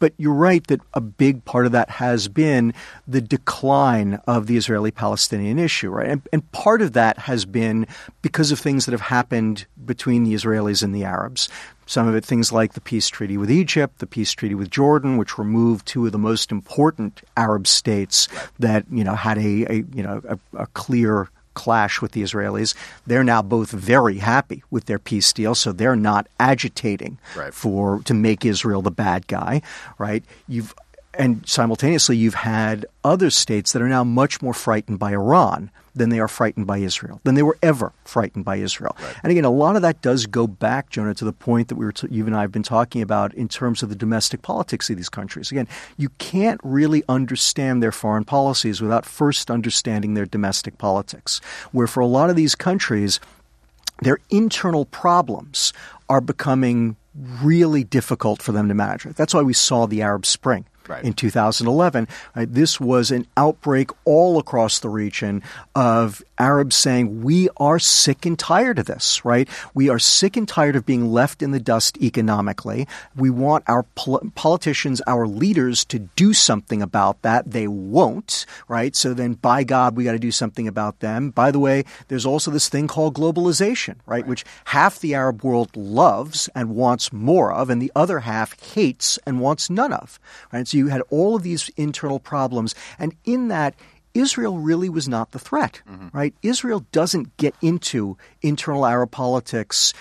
[0.00, 2.74] But you're right that a big part of that has been
[3.06, 6.08] the decline of the Israeli Palestinian issue, right?
[6.08, 7.86] And, and, part of that has been
[8.20, 11.48] because of things that have happened between the Israelis and the Arabs.
[11.92, 15.18] Some of it things like the peace treaty with Egypt, the peace treaty with Jordan,
[15.18, 18.28] which removed two of the most important Arab states
[18.58, 22.74] that you know had a, a you know a, a clear clash with the Israelis.
[23.06, 27.52] They're now both very happy with their peace deal, so they're not agitating right.
[27.52, 29.60] for to make Israel the bad guy,
[29.98, 30.24] right?
[30.48, 30.74] You've
[31.12, 36.08] and simultaneously you've had other states that are now much more frightened by Iran than
[36.08, 38.96] they are frightened by Israel, than they were ever frightened by Israel.
[39.00, 39.16] Right.
[39.22, 41.84] And again, a lot of that does go back, Jonah, to the point that we
[41.84, 44.88] were t- you and I have been talking about in terms of the domestic politics
[44.88, 45.50] of these countries.
[45.50, 51.40] Again, you can't really understand their foreign policies without first understanding their domestic politics.
[51.72, 53.20] Where for a lot of these countries,
[54.00, 55.72] their internal problems
[56.08, 56.96] are becoming
[57.42, 59.04] really difficult for them to manage.
[59.04, 61.04] That's why we saw the Arab Spring Right.
[61.04, 62.08] in 2011.
[62.36, 62.42] Right?
[62.42, 65.42] Uh, this was an outbreak all across the region
[65.74, 69.48] of Arabs saying, We are sick and tired of this, right?
[69.74, 72.86] We are sick and tired of being left in the dust economically.
[73.16, 77.50] We want our pol- politicians, our leaders to do something about that.
[77.50, 78.94] They won't, right?
[78.94, 81.30] So then, by God, we got to do something about them.
[81.30, 84.26] By the way, there's also this thing called globalization, right?
[84.26, 89.18] Which half the Arab world loves and wants more of, and the other half hates
[89.26, 90.18] and wants none of,
[90.52, 90.66] right?
[90.66, 93.74] So you had all of these internal problems, and in that,
[94.14, 96.16] Israel really was not the threat, mm-hmm.
[96.16, 96.34] right?
[96.42, 99.94] Israel doesn't get into internal Arab politics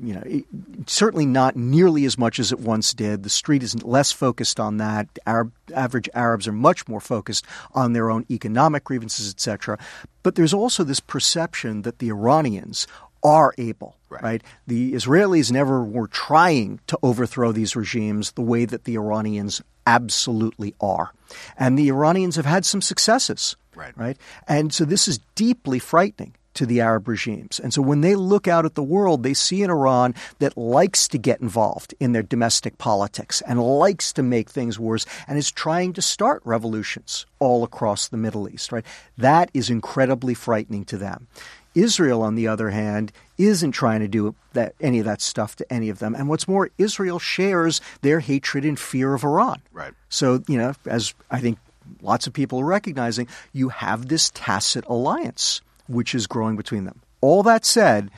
[0.00, 0.44] you know, it,
[0.86, 3.22] certainly not nearly as much as it once did.
[3.22, 5.06] The street is less focused on that.
[5.26, 9.78] Arab, average Arabs are much more focused on their own economic grievances, etc.
[10.22, 12.86] But there's also this perception that the Iranians
[13.22, 14.22] are able, Right.
[14.22, 14.42] right.
[14.66, 20.74] The Israelis never were trying to overthrow these regimes the way that the Iranians absolutely
[20.80, 21.12] are.
[21.56, 23.56] And the Iranians have had some successes.
[23.74, 23.96] Right.
[23.96, 24.18] Right.
[24.46, 27.58] And so this is deeply frightening to the Arab regimes.
[27.58, 31.08] And so when they look out at the world, they see an Iran that likes
[31.08, 35.50] to get involved in their domestic politics and likes to make things worse and is
[35.50, 38.84] trying to start revolutions all across the Middle East, right?
[39.16, 41.26] That is incredibly frightening to them.
[41.74, 45.72] Israel, on the other hand, isn't trying to do that, any of that stuff to
[45.72, 46.14] any of them.
[46.14, 49.62] And what's more, Israel shares their hatred and fear of Iran.
[49.72, 49.94] Right.
[50.08, 51.58] So, you know, as I think
[52.00, 57.00] lots of people are recognizing, you have this tacit alliance which is growing between them.
[57.20, 58.10] All that said,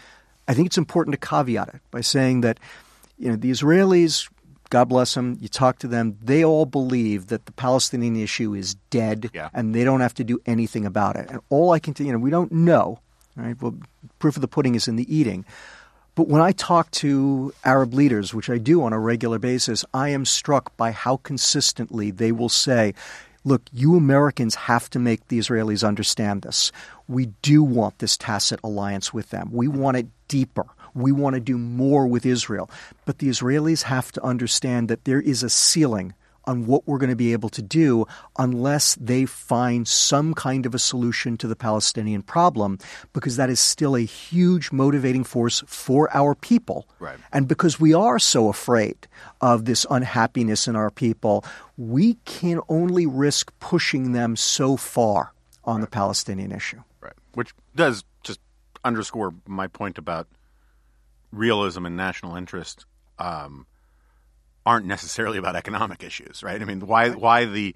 [0.46, 2.60] I think it's important to caveat it by saying that,
[3.18, 4.28] you know, the Israelis,
[4.70, 8.74] God bless them, you talk to them, they all believe that the Palestinian issue is
[8.90, 9.48] dead Yeah.
[9.54, 11.30] and they don't have to do anything about it.
[11.30, 12.98] And all I can tell you know, we don't know,
[13.36, 13.60] right?
[13.60, 13.76] Well,
[14.18, 15.44] proof of the pudding is in the eating.
[16.14, 20.10] But when I talk to Arab leaders, which I do on a regular basis, I
[20.10, 22.94] am struck by how consistently they will say,
[23.44, 26.70] look, you Americans have to make the Israelis understand this.
[27.08, 29.50] We do want this tacit alliance with them.
[29.52, 30.66] We want it deeper.
[30.94, 32.70] We want to do more with Israel.
[33.04, 36.14] But the Israelis have to understand that there is a ceiling
[36.46, 38.06] on what we're going to be able to do
[38.38, 42.78] unless they find some kind of a solution to the Palestinian problem,
[43.12, 46.86] because that is still a huge motivating force for our people.
[46.98, 47.18] Right.
[47.32, 49.06] And because we are so afraid
[49.40, 51.44] of this unhappiness in our people,
[51.76, 55.32] we can only risk pushing them so far
[55.64, 56.82] on the Palestinian issue.
[57.00, 57.14] Right.
[57.34, 58.40] Which does just
[58.84, 60.28] underscore my point about
[61.32, 62.86] realism and national interest
[63.18, 63.66] um,
[64.66, 66.60] aren't necessarily about economic issues, right?
[66.60, 67.74] I mean, why why the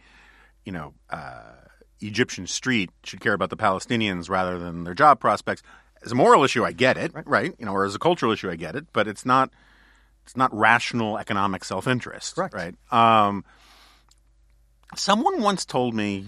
[0.65, 1.53] you know uh,
[2.01, 5.63] Egyptian street should care about the Palestinians rather than their job prospects
[6.03, 7.55] as a moral issue, I get it, right?
[7.59, 9.51] You know, or as a cultural issue, I get it, but it's not
[10.25, 12.75] it's not rational economic self interest, right?
[12.93, 13.45] Um,
[14.95, 16.27] someone once told me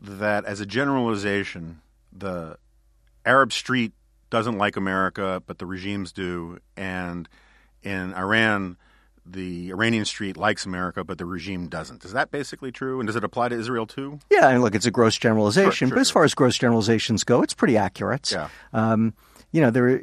[0.00, 2.56] that as a generalization, the
[3.24, 3.92] Arab street
[4.30, 7.28] doesn't like America, but the regimes do, and
[7.82, 8.76] in Iran,
[9.32, 12.04] the Iranian street likes America, but the regime doesn't.
[12.04, 13.00] Is that basically true?
[13.00, 14.18] And does it apply to Israel too?
[14.30, 17.42] Yeah, and look, it's a gross generalization, Sure, but as far as gross generalizations go,
[17.42, 18.30] it's pretty accurate.
[18.32, 18.48] Yeah.
[18.72, 19.14] Um,
[19.52, 20.00] you know, there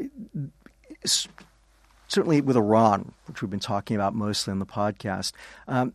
[2.08, 5.34] certainly with Iran, which we've been talking about mostly on the podcast,
[5.68, 5.94] um,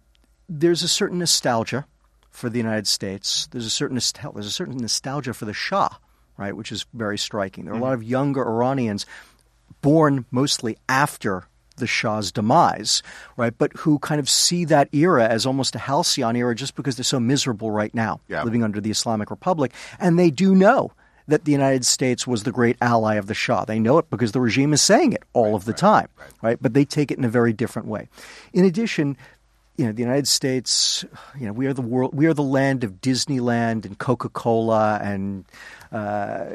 [0.48, 1.86] there's a certain nostalgia
[2.30, 3.46] for the United States.
[3.50, 5.88] There's a certain there's a certain nostalgia for the Shah,
[6.36, 7.64] right, which is very striking.
[7.64, 9.06] There are a lot of younger Iranians
[9.80, 11.44] born mostly after
[11.76, 13.02] the Shah's demise,
[13.36, 16.96] right, but who kind of see that era as almost a halcyon era just because
[16.96, 18.42] they're so miserable right now, Yeah.
[18.42, 20.92] living under the Islamic Republic, and they do know
[21.28, 23.64] that the United States was the great ally of the Shah.
[23.64, 26.08] They know it because the regime is saying it all of the time,
[26.42, 26.58] right?
[26.60, 28.08] But they take it in a very different way.
[28.52, 29.16] In addition,
[29.76, 31.04] you know, the United States,
[31.38, 34.98] you know, we are the world, we are the land of Disneyland and Coca Cola
[35.02, 35.44] and,
[35.92, 36.46] uh,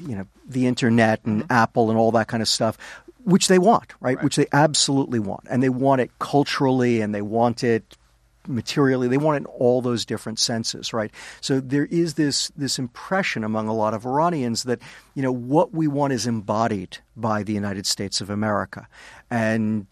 [0.00, 2.78] you know, the internet and Apple and all that kind of stuff,
[3.24, 4.22] which they want, right?
[4.22, 5.46] Which they absolutely want.
[5.50, 7.96] And they want it culturally and they want it
[8.46, 9.08] materially.
[9.08, 11.10] They want it in all those different senses, right?
[11.40, 14.80] So there is this this impression among a lot of Iranians that
[15.14, 18.88] you know what we want is embodied by the United States of America,
[19.30, 19.86] and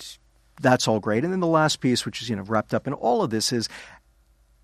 [0.61, 1.25] that's all great.
[1.25, 3.53] And then the last piece, which is you know wrapped up in all of this,
[3.53, 3.69] is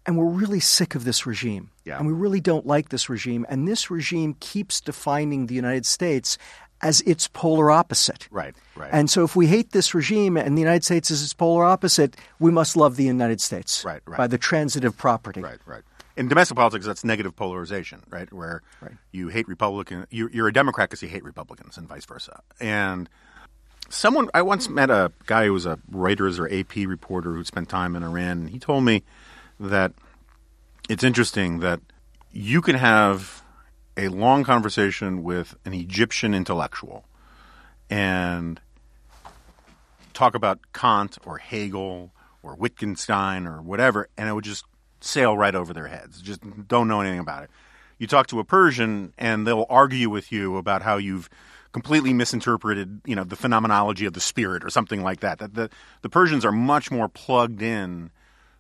[0.07, 1.71] and we're really sick of this regime.
[1.85, 1.99] Yeah.
[1.99, 3.47] And we really don't like this regime.
[3.49, 6.37] And this regime keeps defining the United States
[6.85, 8.29] as its polar opposite.
[8.31, 8.91] Right, right.
[8.93, 12.15] And so if we hate this regime and the United States is its polar opposite,
[12.39, 14.19] we must love the United States Right, right.
[14.19, 15.41] by the transitive property.
[15.41, 15.83] Right, right.
[16.17, 18.33] In domestic politics, that's negative polarization, right?
[18.33, 18.63] Where
[19.11, 22.41] you hate Republican, you, you're a Democrat because you hate Republicans, and vice versa.
[22.61, 23.09] And
[23.89, 27.69] someone I once met a guy who was a Reuters or AP reporter who spent
[27.69, 29.03] time in Iran, and he told me
[29.59, 29.93] that
[30.89, 31.81] it's interesting that
[32.31, 33.43] you can have
[33.97, 37.05] a long conversation with an Egyptian intellectual
[37.89, 38.61] and
[40.13, 44.65] talk about Kant or Hegel or Wittgenstein or whatever, and it would just
[45.01, 46.21] sail right over their heads.
[46.21, 47.51] Just don't know anything about it.
[47.99, 51.31] You talk to a Persian, and they'll argue with you about how you've
[51.73, 55.39] completely misinterpreted, you know, the phenomenology of the spirit or something like that.
[55.39, 55.71] The, the,
[56.03, 58.11] the Persians are much more plugged in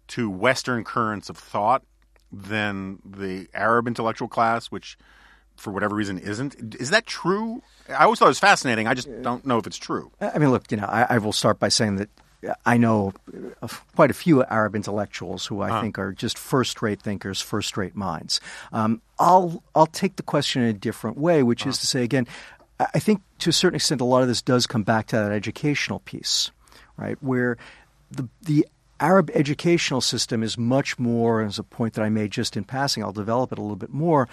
[0.08, 1.82] to Western currents of thought
[2.32, 4.98] than the Arab intellectual class, which
[5.56, 6.74] for whatever reason isn't.
[6.80, 7.62] Is that true?
[7.88, 8.86] I always thought it was fascinating.
[8.86, 10.10] I just don't know if it's true.
[10.20, 12.08] I mean, look, you know, I, I will start by saying that
[12.66, 13.12] I know
[13.96, 15.80] quite a few Arab intellectuals who I uh-huh.
[15.80, 18.40] think are just first-rate thinkers, first-rate minds.
[18.72, 21.70] Um, I'll I'll take the question in a different way, which uh-huh.
[21.70, 22.26] is to say, again,
[22.78, 25.32] I think to a certain extent, a lot of this does come back to that
[25.32, 26.50] educational piece,
[26.96, 27.56] right, where
[28.10, 28.66] the the
[29.00, 33.02] Arab educational system is much more, as a point that I made just in passing,
[33.02, 34.28] I'll develop it a little bit more.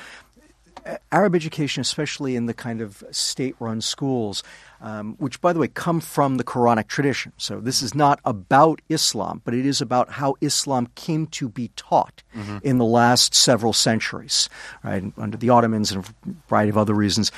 [1.12, 4.44] Arab education, especially in the kind of state run schools,
[4.82, 7.34] um, which, by the way, come from the Quranic tradition.
[7.38, 11.70] So this is not about Islam, but it is about how Islam came to be
[11.76, 12.58] taught mm-hmm.
[12.64, 14.50] in the last several centuries,
[14.84, 17.32] right, under the Ottomans and a variety of other reasons.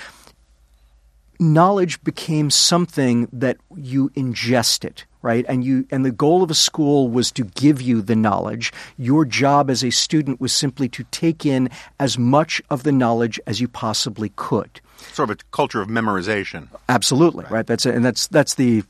[1.40, 5.46] Knowledge became something that you ingested right?
[5.50, 8.72] And you and the goal of a school was to give you the knowledge.
[8.98, 11.70] Your job as a student was simply to take in
[12.00, 14.80] as much of the knowledge as you possibly could.
[15.14, 16.68] Sort of a culture of memorization.
[16.88, 17.52] Absolutely, right?
[17.52, 17.68] right?
[17.68, 18.84] That's and that's that's the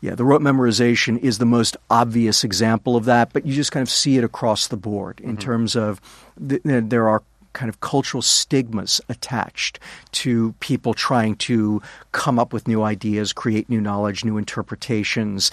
[0.00, 3.82] yeah, the rote memorization is the most obvious example of that, but you just kind
[3.82, 5.38] of see it across the board in mm-hmm.
[5.38, 6.00] terms of
[6.36, 7.22] the, there are
[7.58, 9.80] kind of cultural stigmas attached
[10.12, 11.82] to people trying to
[12.12, 15.50] come up with new ideas, create new knowledge, new interpretations.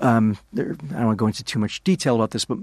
[0.00, 2.58] Um, there, I don't want to go into too much detail about this, but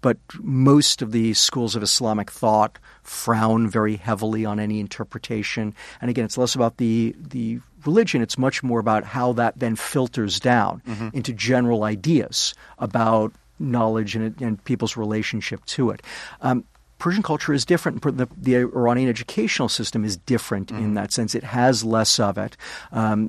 [0.00, 5.74] but most of the schools of Islamic thought frown very heavily on any interpretation.
[6.00, 9.76] And again, it's less about the the religion; it's much more about how that then
[9.76, 11.08] filters down mm-hmm.
[11.12, 16.02] into general ideas about knowledge and, and people's relationship to it.
[16.40, 16.64] Um,
[17.02, 18.00] Persian culture is different.
[18.00, 20.78] The, the Iranian educational system is different mm.
[20.78, 21.34] in that sense.
[21.34, 22.56] It has less of it.
[22.92, 23.28] Um,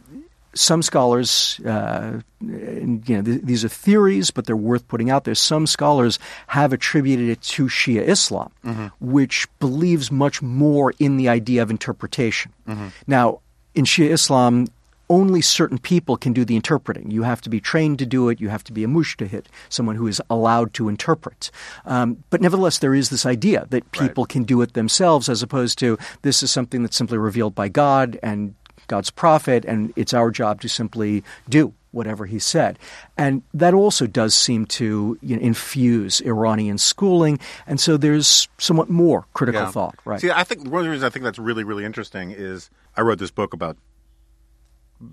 [0.53, 5.33] some scholars, uh, you know, th- these are theories, but they're worth putting out there.
[5.33, 8.87] Some scholars have attributed it to Shia Islam, mm-hmm.
[8.99, 12.53] which believes much more in the idea of interpretation.
[12.67, 12.89] Mm-hmm.
[13.07, 13.39] Now,
[13.73, 14.67] in Shia Islam,
[15.13, 17.11] only certain people can do the interpreting.
[17.11, 18.41] You have to be trained to do it.
[18.41, 21.51] You have to be a mujtahid, someone who is allowed to interpret.
[21.85, 24.29] Um, but nevertheless, there is this idea that people right.
[24.29, 28.17] can do it themselves, as opposed to this is something that's simply revealed by God
[28.23, 28.55] and
[28.87, 32.79] God's prophet, and it's our job to simply do whatever he said.
[33.15, 37.37] And that also does seem to you know, infuse Iranian schooling.
[37.67, 39.71] And so there's somewhat more critical yeah.
[39.71, 40.19] thought, right?
[40.19, 43.01] See, I think one of the reasons I think that's really, really interesting is I
[43.01, 43.77] wrote this book about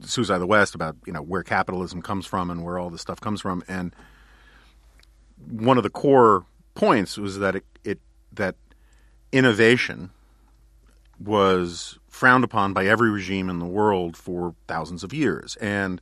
[0.02, 3.00] Suicide of the West about you know where capitalism comes from and where all this
[3.00, 3.94] stuff comes from, and
[5.48, 8.00] one of the core points was that it, it
[8.32, 8.56] that
[9.32, 10.10] innovation
[11.18, 16.00] was frowned upon by every regime in the world for thousands of years, and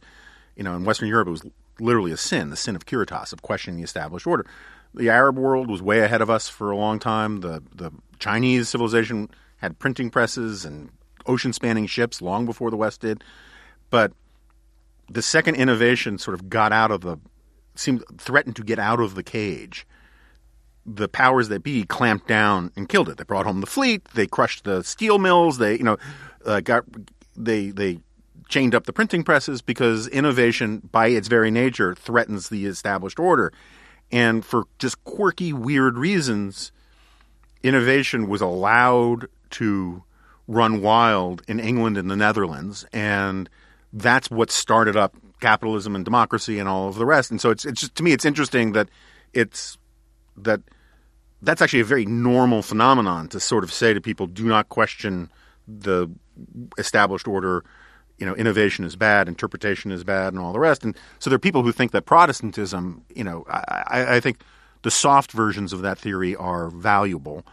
[0.56, 1.46] you know in Western Europe it was
[1.80, 4.46] literally a sin, the sin of curitas, of questioning the established order.
[4.94, 7.40] The Arab world was way ahead of us for a long time.
[7.40, 10.90] The the Chinese civilization had printing presses and
[11.26, 13.22] ocean spanning ships long before the West did.
[13.90, 14.12] But
[15.08, 17.18] the second innovation sort of got out of the
[17.74, 19.86] seemed threatened to get out of the cage.
[20.84, 23.18] The powers that be clamped down and killed it.
[23.18, 24.04] They brought home the fleet.
[24.14, 25.58] They crushed the steel mills.
[25.58, 25.96] They, you know,
[26.44, 26.84] uh, got
[27.36, 28.00] they they
[28.48, 33.52] chained up the printing presses because innovation, by its very nature, threatens the established order.
[34.10, 36.72] And for just quirky, weird reasons,
[37.62, 40.02] innovation was allowed to
[40.46, 43.50] run wild in England and the Netherlands, and
[43.92, 47.30] that's what started up capitalism and democracy and all of the rest.
[47.30, 48.88] And so it's it's just, to me it's interesting that
[49.32, 49.78] it's
[50.36, 50.60] that
[51.42, 55.30] that's actually a very normal phenomenon to sort of say to people, do not question
[55.66, 56.08] the
[56.76, 57.64] established order.
[58.18, 60.82] You know, innovation is bad, interpretation is bad, and all the rest.
[60.82, 64.42] And so there are people who think that Protestantism, you know, I, I think
[64.82, 67.46] the soft versions of that theory are valuable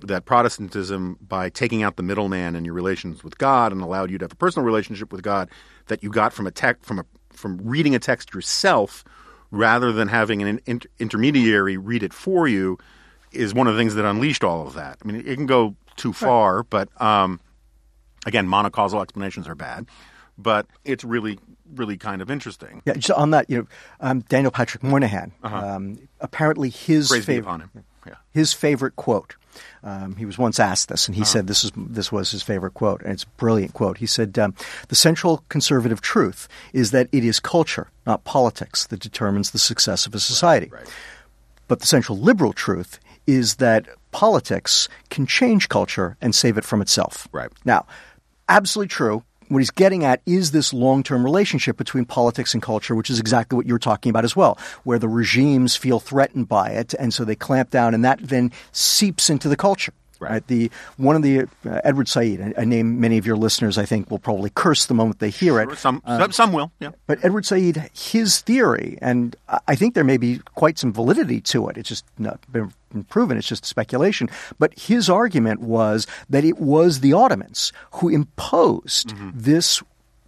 [0.00, 4.18] that Protestantism, by taking out the middleman in your relations with God and allowed you
[4.18, 5.48] to have a personal relationship with God,
[5.86, 9.04] that you got from a tech from a from reading a text yourself,
[9.50, 12.78] rather than having an inter- intermediary read it for you,
[13.32, 14.98] is one of the things that unleashed all of that.
[15.02, 16.66] I mean, it can go too far, right.
[16.70, 17.40] but um,
[18.24, 19.86] again, monocausal explanations are bad.
[20.38, 21.38] but it's really
[21.74, 22.82] really kind of interesting.
[22.84, 23.66] Yeah, just on that, you know,
[24.00, 25.32] um, Daniel Patrick Moynihan.
[25.42, 27.84] Um, apparently, his Praise be favorite upon him.
[28.06, 28.14] Yeah.
[28.32, 29.36] his favorite quote.
[29.82, 32.74] Um, he was once asked this, and he said this is this was his favorite
[32.74, 33.98] quote, and it's a brilliant quote.
[33.98, 34.54] He said, um,
[34.88, 40.06] "The central conservative truth is that it is culture, not politics, that determines the success
[40.06, 40.68] of a society.
[40.70, 40.86] Right.
[41.68, 46.82] But the central liberal truth is that politics can change culture and save it from
[46.82, 47.26] itself.
[47.32, 47.50] Right.
[47.64, 47.86] Now,
[48.48, 49.22] absolutely true.
[49.48, 53.20] What he's getting at is this long term relationship between politics and culture, which is
[53.20, 57.14] exactly what you're talking about as well, where the regimes feel threatened by it, and
[57.14, 59.92] so they clamp down, and that then seeps into the culture.
[60.18, 60.46] Right.
[60.46, 63.84] The one of the uh, Edward Said, a, a name many of your listeners I
[63.84, 65.76] think will probably curse the moment they hear it.
[65.78, 66.72] Some some- some will.
[66.80, 66.90] Yeah.
[67.06, 69.36] But Edward Said, his theory, and
[69.68, 71.76] I- think there may be quite some validity to it.
[71.76, 72.72] It's just not been
[73.10, 73.36] proven.
[73.36, 74.28] It's just speculation.
[74.58, 79.82] But his argument was that it was the Ottomans who imposed this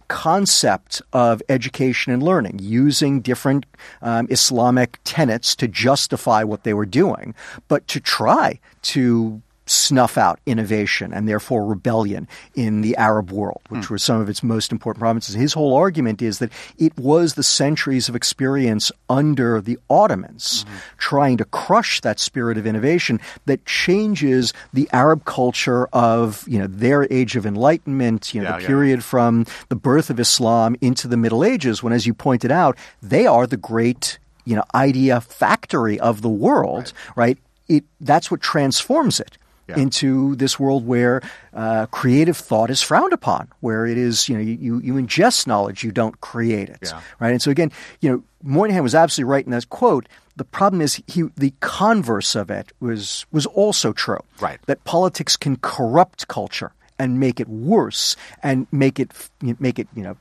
[0.07, 3.65] concept of education and learning using different
[4.01, 7.35] um, Islamic tenets to justify what they were doing,
[7.67, 13.85] but to try to snuff out innovation and therefore rebellion in the Arab world, which
[13.85, 13.93] hmm.
[13.93, 15.35] were some of its most important provinces.
[15.35, 20.75] His whole argument is that it was the centuries of experience under the Ottomans hmm.
[20.97, 26.67] trying to crush that spirit of innovation that changes the Arab culture of, you know,
[26.67, 28.67] their age of enlightenment, you know, Yeah, the yeah.
[28.67, 32.77] period from the birth of Islam into the Middle Ages, when, as you pointed out,
[33.01, 37.37] they are the great, you know, idea factory of the world, right?
[37.67, 39.37] It, that's what transforms it
[39.69, 39.77] Yeah.
[39.83, 41.21] into this world where
[41.53, 45.83] uh, creative thought is frowned upon, where it is, you know, you, you, ingest knowledge,
[45.83, 47.01] you don't create it, Yeah.
[47.19, 47.31] right?
[47.31, 50.09] And so again, you know, Moynihan was absolutely right in that quote.
[50.37, 54.23] The problem is he, the converse of it was was also true.
[54.39, 54.59] Right.
[54.65, 59.11] That politics can corrupt culture and make it worse and make it
[59.59, 60.17] make it you know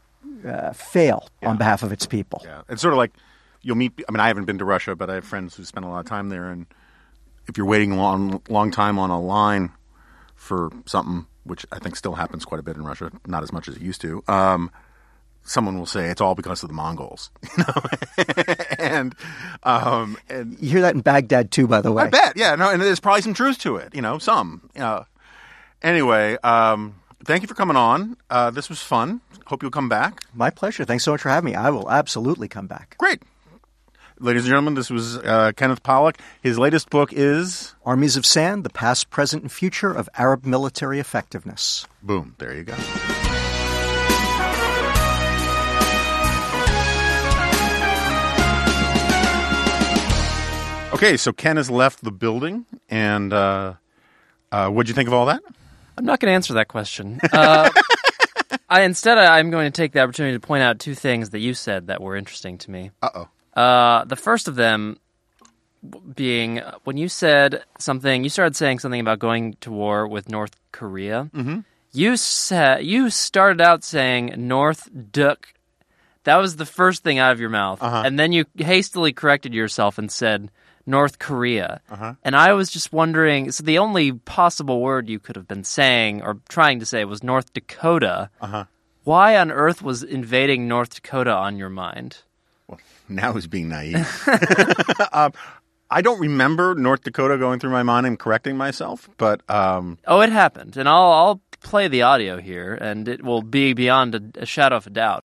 [0.51, 2.43] uh, fail on behalf of its people.
[2.45, 3.13] Yeah, it's sort of like
[3.63, 3.93] you'll meet.
[4.09, 6.01] I mean, I haven't been to Russia, but I have friends who spent a lot
[6.01, 6.67] of time there, and
[7.49, 9.73] if you're waiting a long, long time on a line
[10.37, 13.69] for something, which I think still happens quite a bit in Russia, not as much
[13.69, 14.23] as it used to.
[14.29, 14.71] Um,
[15.43, 19.15] someone will say it's all because of the Mongols, you know, and
[19.63, 22.05] um, and You hear that in Baghdad too, by the way.
[22.05, 24.69] I bet, yeah, no, and there's probably some truth to it, you know, some.
[24.77, 25.05] Uh,
[25.83, 26.95] anyway, um,
[27.25, 28.17] thank you for coming on.
[28.29, 29.23] Uh, this was fun.
[29.47, 30.21] Hope you'll come back.
[30.35, 30.85] My pleasure.
[30.85, 31.57] Thanks so much for having me.
[31.57, 32.97] I will absolutely come back.
[32.99, 33.23] Great.
[34.21, 36.19] Ladies and gentlemen, this was uh, Kenneth Pollack.
[36.43, 40.99] His latest book is Armies of Sand: The Past, Present, and Future of Arab Military
[40.99, 41.87] Effectiveness.
[42.03, 42.35] Boom.
[42.39, 42.75] There you go.
[50.93, 53.75] Okay, so Ken has left the building, and uh,
[54.51, 55.43] uh, what'd you think of all that?
[55.97, 57.21] I'm not going to answer that question.
[57.33, 57.71] Uh,
[58.69, 61.55] I instead I'm going to take the opportunity to point out two things that you
[61.55, 62.91] said that were interesting to me.
[63.01, 63.29] Uh oh.
[63.59, 65.01] Uh, the first of them
[66.15, 70.29] being uh, when you said something, you started saying something about going to war with
[70.29, 71.29] North Korea.
[71.35, 71.61] Mm-hmm.
[71.91, 75.49] You said you started out saying North Duck.
[76.23, 79.99] That was the first thing out of your mouth, and then you hastily corrected yourself
[79.99, 80.53] and said
[80.87, 81.81] North Korea.
[82.23, 83.51] And I was just wondering.
[83.51, 87.25] So the only possible word you could have been saying or trying to say was
[87.25, 88.31] North Dakota.
[89.03, 92.19] Why on earth was invading North Dakota on your mind?
[93.23, 94.07] Now he's being naive.
[95.13, 95.33] um,
[95.91, 100.21] I don't remember North Dakota going through my mind and correcting myself, but um, Oh,
[100.21, 104.21] it happened, and I'll I'll play the audio here, and it will be beyond a,
[104.43, 105.25] a shadow of a doubt.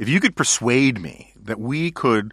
[0.00, 2.32] if you could persuade me that we could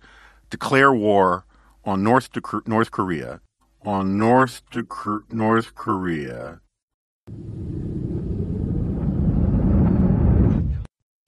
[0.49, 1.45] declare war
[1.83, 3.41] on North Dec- North Korea,
[3.85, 6.61] on North Dec- North Korea.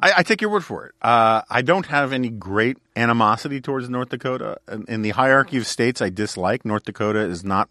[0.01, 0.95] I, I take your word for it.
[1.01, 4.57] Uh, I don't have any great animosity towards North Dakota.
[4.71, 7.69] In, in the hierarchy of states, I dislike North Dakota is not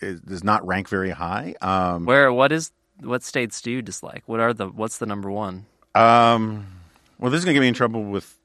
[0.00, 1.54] is, does not rank very high.
[1.60, 4.22] Um, Where what is what states do you dislike?
[4.26, 5.66] What are the what's the number one?
[5.94, 6.66] Um,
[7.18, 8.36] well, this is going to get me in trouble with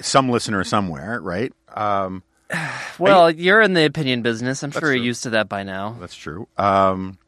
[0.00, 1.52] some listener somewhere, right?
[1.74, 2.22] Um,
[2.98, 4.62] Well, you're in the opinion business.
[4.62, 5.06] I'm sure you're true.
[5.06, 5.96] used to that by now.
[5.98, 6.46] that's true.
[6.58, 7.18] Um,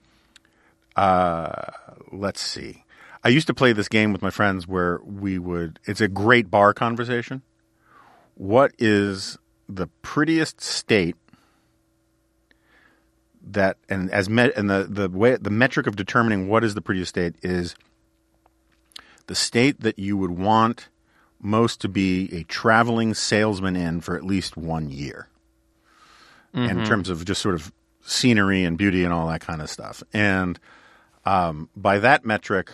[0.95, 1.71] uh,
[2.13, 2.84] let's see.
[3.25, 5.79] I used to play this game with my friends where we would.
[5.85, 7.43] It's a great bar conversation.
[8.35, 9.39] What is
[9.69, 11.17] the prettiest state
[13.47, 16.81] that, and as met, and the the way the metric of determining what is the
[16.83, 17.75] prettiest state is
[19.27, 20.89] the state that you would want
[21.41, 25.29] most to be a traveling salesman in for at least one year.
[26.71, 27.73] in terms of just sort of
[28.03, 30.03] scenery and beauty and all that kind of stuff.
[30.13, 30.59] And
[31.27, 32.71] Um, by that metric,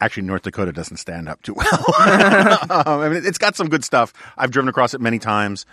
[0.00, 1.66] actually, North Dakota doesn't stand up too well.
[2.70, 4.12] um, I mean, it's got some good stuff.
[4.36, 5.66] I've driven across it many times.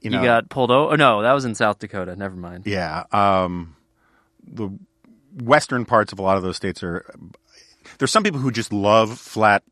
[0.00, 0.92] You, You got pulled over.
[0.92, 2.14] Oh, no, that was in South Dakota.
[2.16, 2.66] Never mind.
[2.66, 3.04] yeah.
[3.12, 3.74] Um,
[4.46, 4.70] the
[5.42, 7.04] western parts of a lot of those states are.
[7.98, 9.62] There's some people who just love flat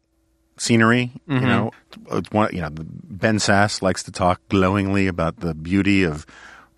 [0.58, 1.12] scenery.
[1.28, 1.70] You know,
[2.12, 2.52] It's one.
[2.54, 6.26] You know, Ben Sasse likes to talk glowingly about the beauty of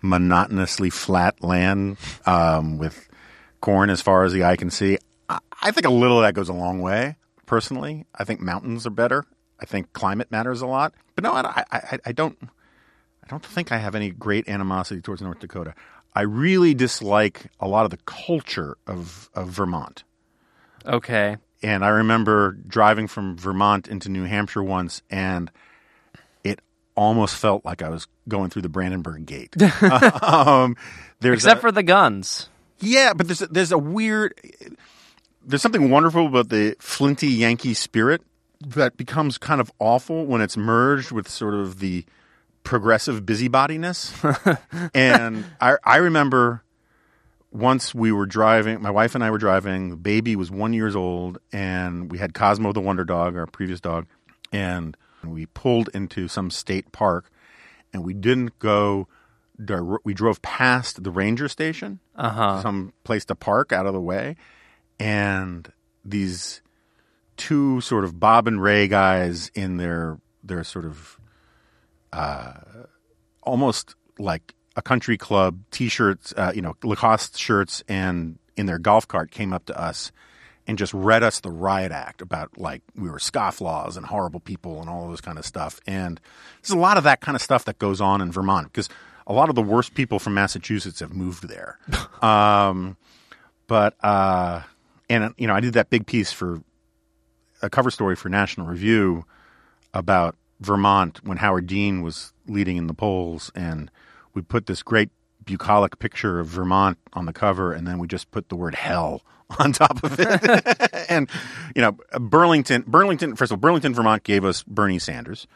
[0.01, 3.09] monotonously flat land um, with
[3.61, 4.97] corn as far as the eye can see.
[5.61, 7.15] I, think a little of that goes a long way.
[7.45, 9.25] Personally, I think mountains are better.
[9.59, 10.93] I think climate matters a lot.
[11.15, 12.37] But no, I, I, I don't.
[12.41, 15.75] I don't think I have any great animosity towards North Dakota.
[16.15, 20.03] I really dislike a lot of the culture of, of Vermont.
[20.85, 21.37] Okay.
[21.61, 25.51] And I remember driving from Vermont into New Hampshire once, and
[26.43, 26.61] it
[26.95, 29.53] almost felt like I was going through the Brandenburg Gate.
[30.23, 30.75] um,
[31.19, 32.49] there's Except a- for the guns.
[32.79, 34.33] yeah, but there's a, there's a weird
[35.49, 38.21] there's something wonderful about the flinty Yankee spirit
[38.65, 42.05] that becomes kind of awful when it's merged with sort of the
[42.63, 44.13] progressive busybodiness.
[44.93, 46.63] and I I remember
[47.51, 50.95] once we were driving, my wife and I were driving, the baby was 1 years
[50.95, 54.05] old and we had Cosmo the Wonder Dog, our previous dog,
[54.51, 54.95] and
[55.25, 57.31] we pulled into some state park
[57.91, 59.07] and we didn't go
[60.05, 62.61] we drove past the ranger station Uh-huh.
[62.61, 64.35] some place to park out of the way,
[64.99, 65.71] and
[66.03, 66.61] these
[67.37, 71.19] two sort of Bob and Ray guys in their their sort of
[72.11, 72.53] uh,
[73.43, 79.07] almost like a country club t-shirts, uh, you know, Lacoste shirts, and in their golf
[79.07, 80.11] cart came up to us
[80.67, 84.81] and just read us the riot act about like we were scofflaws and horrible people
[84.81, 85.79] and all this kind of stuff.
[85.87, 86.19] And
[86.61, 88.89] there's a lot of that kind of stuff that goes on in Vermont because
[89.25, 91.79] a lot of the worst people from Massachusetts have moved there.
[92.21, 92.97] um,
[93.67, 94.61] but uh,
[95.09, 96.61] and you know, I did that big piece for
[97.61, 99.25] a cover story for National Review
[99.93, 103.91] about Vermont when Howard Dean was leading in the polls, and
[104.33, 105.09] we put this great
[105.45, 109.23] bucolic picture of Vermont on the cover, and then we just put the word hell
[109.59, 111.05] on top of it.
[111.09, 111.29] and
[111.75, 113.35] you know, Burlington, Burlington.
[113.35, 115.47] First of all, Burlington, Vermont gave us Bernie Sanders.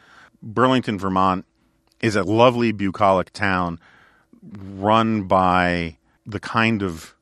[0.42, 1.46] Burlington, Vermont
[2.00, 3.78] is a lovely bucolic town
[4.58, 7.14] run by the kind of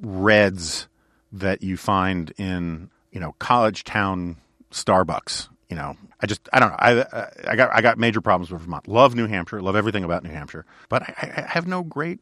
[0.00, 0.88] reds
[1.32, 4.36] that you find in you know college town
[4.70, 5.48] Starbucks.
[5.68, 6.76] You know, I just I don't know.
[6.78, 8.88] I I got I got major problems with Vermont.
[8.88, 9.60] Love New Hampshire.
[9.60, 12.20] Love everything about New Hampshire, but I, I have no great.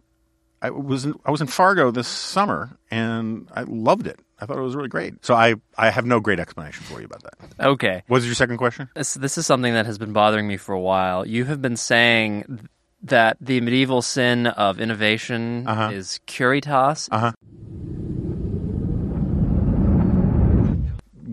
[0.61, 4.19] I was in, I was in Fargo this summer and I loved it.
[4.41, 5.25] I thought it was really great.
[5.25, 7.67] So I I have no great explanation for you about that.
[7.69, 8.03] Okay.
[8.09, 8.89] What was your second question?
[8.95, 11.25] This, this is something that has been bothering me for a while.
[11.25, 12.69] You have been saying
[13.05, 15.91] that the medieval sin of innovation Uh-huh.
[15.93, 17.09] is curitas.
[17.13, 17.33] Uh-huh.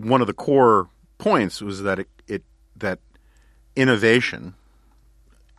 [0.06, 0.88] One of the core
[1.18, 2.44] points was that it, it
[2.76, 3.00] that
[3.74, 4.54] innovation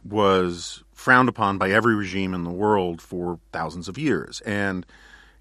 [0.06, 4.86] was frowned upon by every regime in the world for thousands of years, and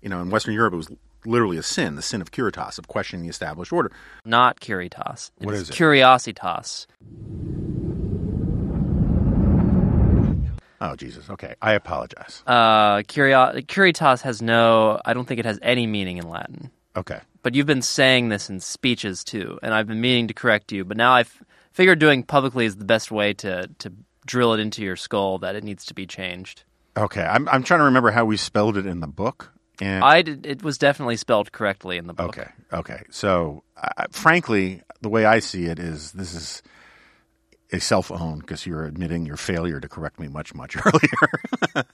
[0.03, 0.91] you know in Western Europe it was
[1.25, 3.93] literally a sin, the sin of curitas, of questioning the established order.
[4.25, 5.31] Not curitas.
[5.39, 5.77] What is it?
[5.77, 6.87] Curiositas.
[10.81, 11.31] Oh Jesus!
[11.31, 12.43] Okay, I apologize.
[12.45, 15.01] Uh, curio- curitas has no.
[15.05, 16.73] I don't think it has any meaning in Latin.
[16.97, 20.73] Okay, But you've been saying this in speeches too, and I've been meaning to correct
[20.73, 20.85] you.
[20.85, 21.43] But now I've
[21.73, 23.93] figured doing publicly is the best way to to
[24.25, 26.65] drill it into your skull that it needs to be changed.
[26.97, 27.23] okay.
[27.23, 29.53] I'm I'm trying to remember how we spelled it in the book.
[29.79, 32.39] And I did, it was definitely spelled correctly in the book.
[32.39, 32.51] Okay.
[32.73, 33.03] Okay.
[33.11, 36.63] So, uh, frankly, the way I see it is this is
[37.73, 41.85] a self-own because you're admitting your failure to correct me much, much earlier.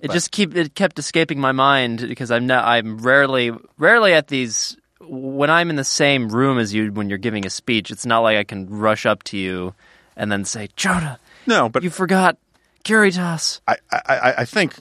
[0.00, 4.28] It just keep it kept escaping my mind because I'm not I'm rarely rarely at
[4.28, 7.90] these when I'm in the same room as you when you're giving a speech.
[7.90, 9.74] It's not like I can rush up to you
[10.16, 12.38] and then say, "Jonah, no, but you forgot
[12.84, 14.74] Curitas." I, I, I- I think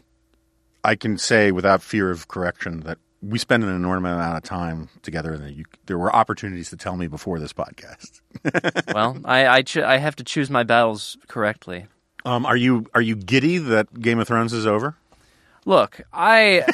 [0.83, 4.89] I can say without fear of correction that we spend an enormous amount of time
[5.02, 8.22] together, and you, there were opportunities to tell me before this podcast.
[8.94, 11.88] well, I I, ch- I have to choose my battles correctly.
[12.26, 14.95] Um, are you are you giddy that Game of Thrones is over?
[15.65, 16.65] Look, I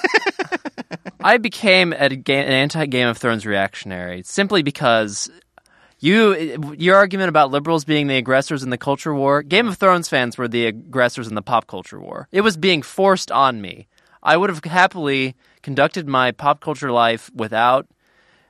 [1.20, 5.30] I became a, an anti Game of Thrones reactionary simply because
[6.00, 9.42] you your argument about liberals being the aggressors in the culture war.
[9.42, 12.28] Game of Thrones fans were the aggressors in the pop culture war.
[12.32, 13.88] It was being forced on me.
[14.22, 17.88] I would have happily conducted my pop culture life without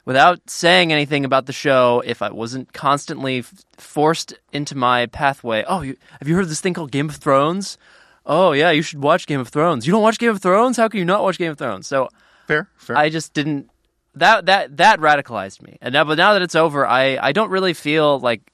[0.05, 5.63] without saying anything about the show if I wasn't constantly f- forced into my pathway.
[5.65, 7.77] Oh, you, have you heard of this thing called Game of Thrones?
[8.25, 9.87] Oh yeah, you should watch Game of Thrones.
[9.87, 10.75] You don't watch Game of Thrones?
[10.75, 11.87] How can you not watch Game of Thrones?
[11.87, 12.09] So
[12.47, 12.97] Fair, fair.
[12.97, 13.69] I just didn't.
[14.15, 15.77] that that that radicalized me.
[15.81, 18.51] And now, but now that it's over, I I don't really feel like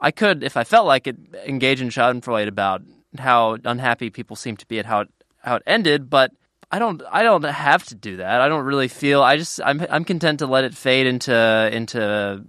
[0.00, 1.16] I could, if I felt like it,
[1.46, 2.82] engage in Schadenfreude about
[3.18, 5.08] how unhappy people seem to be at how it,
[5.38, 6.10] how it ended.
[6.10, 6.32] But
[6.72, 8.40] I don't I don't have to do that.
[8.40, 9.22] I don't really feel.
[9.22, 12.42] I just I'm I'm content to let it fade into into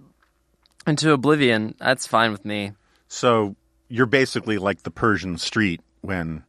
[0.86, 1.74] into oblivion.
[1.78, 2.72] That's fine with me.
[3.06, 3.54] So
[3.88, 6.42] you're basically like the Persian street when,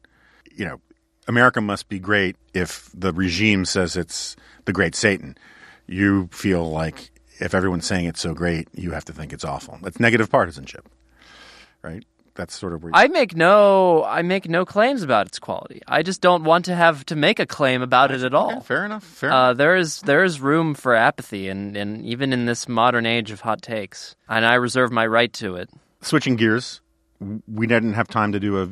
[0.55, 0.79] you know,
[1.27, 5.37] America must be great if the regime says it's the great Satan.
[5.85, 9.79] You feel like if everyone's saying it's so great, you have to think it's awful.
[9.81, 10.87] That's negative partisanship,
[11.81, 12.05] right?
[12.35, 15.81] That's sort of where I make no I make no claims about its quality.
[15.87, 18.57] I just don't want to have to make a claim about it at all.
[18.57, 19.03] Okay, fair enough.
[19.05, 19.39] Fair enough.
[19.39, 23.31] Uh, there is there is room for apathy, and, and even in this modern age
[23.31, 25.69] of hot takes, and I reserve my right to it.
[26.01, 26.81] Switching gears,
[27.47, 28.67] we didn't have time to do a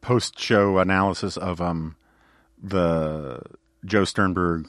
[0.00, 1.94] post-show analysis of um
[2.60, 3.40] the
[3.84, 4.66] Joe Sternberg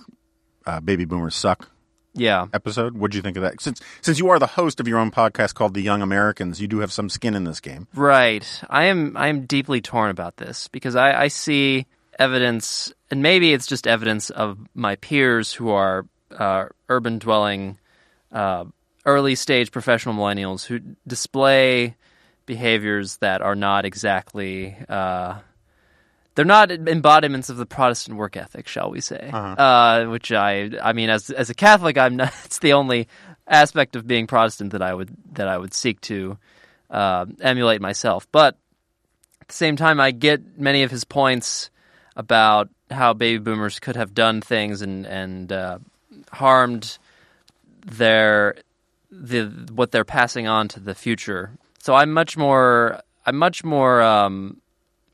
[0.67, 1.70] uh, "Baby Boomers Suck"
[2.13, 2.97] Yeah, episode.
[2.97, 3.61] What'd you think of that?
[3.61, 6.67] Since since you are the host of your own podcast called The Young Americans, you
[6.67, 7.87] do have some skin in this game.
[7.93, 8.45] right.
[8.69, 11.85] I am I am deeply torn about this because I, I see
[12.19, 16.05] evidence, and maybe it's just evidence of my peers who are
[16.37, 17.77] uh, urban dwelling,
[18.31, 18.65] uh,
[19.05, 21.95] early stage professional millennials who display
[22.45, 24.75] behaviors that are not exactly.
[24.89, 25.39] Uh,
[26.35, 29.29] they're not embodiments of the Protestant work ethic, shall we say?
[29.57, 32.33] uh which I, I mean, as as a Catholic, I'm not.
[32.45, 33.07] It's the only
[33.47, 36.37] aspect of being Protestant that I would that I would seek to
[36.89, 38.27] uh, emulate myself.
[38.31, 38.57] But
[39.41, 41.69] at the same time, I get many of his points
[42.15, 45.79] about how baby boomers could have done things and and uh,
[46.31, 46.97] harmed
[47.85, 48.55] their
[49.11, 51.51] the what they're passing on to the future.
[51.79, 54.60] So I'm much more I'm much more um,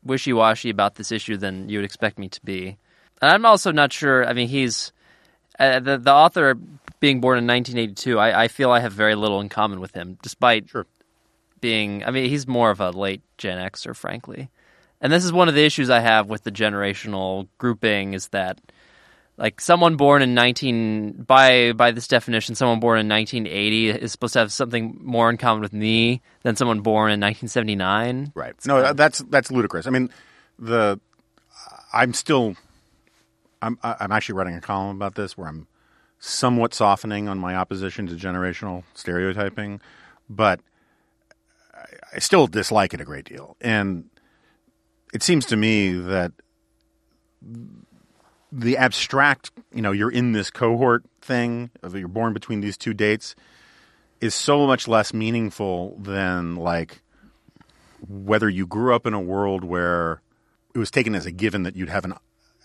[0.08, 2.76] wishy washy about this issue than you would expect me to be.
[3.22, 4.26] And I'm also not sure.
[4.26, 4.92] I mean, he's
[5.58, 6.56] uh, the the author
[7.00, 8.18] being born in 1982.
[8.18, 10.86] I, I feel I have very little in common with him, despite Sure.
[11.60, 12.04] being.
[12.04, 14.48] I mean, he's more of a late Gen Xer, frankly.
[15.00, 18.60] And this is one of the issues I have with the generational grouping is that
[19.38, 24.34] like someone born in 19 by by this definition someone born in 1980 is supposed
[24.34, 28.54] to have something more in common with me than someone born in 1979 Right.
[28.66, 29.86] No, that's that's ludicrous.
[29.86, 30.10] I mean,
[30.58, 31.00] the
[31.92, 32.54] I'm still
[33.62, 35.66] I'm I'm actually writing a column about this where I'm
[36.18, 39.80] somewhat softening on my opposition to generational stereotyping,
[40.28, 40.60] but
[41.74, 43.56] I, I still dislike it a great deal.
[43.60, 44.10] And
[45.14, 46.32] it seems to me that
[48.50, 53.36] the abstract, you know, you're in this cohort thing you're born between these two dates
[54.20, 57.00] is so much less meaningful than like
[58.08, 60.20] whether you grew up in a world where
[60.74, 62.14] it was taken as a given that you'd have an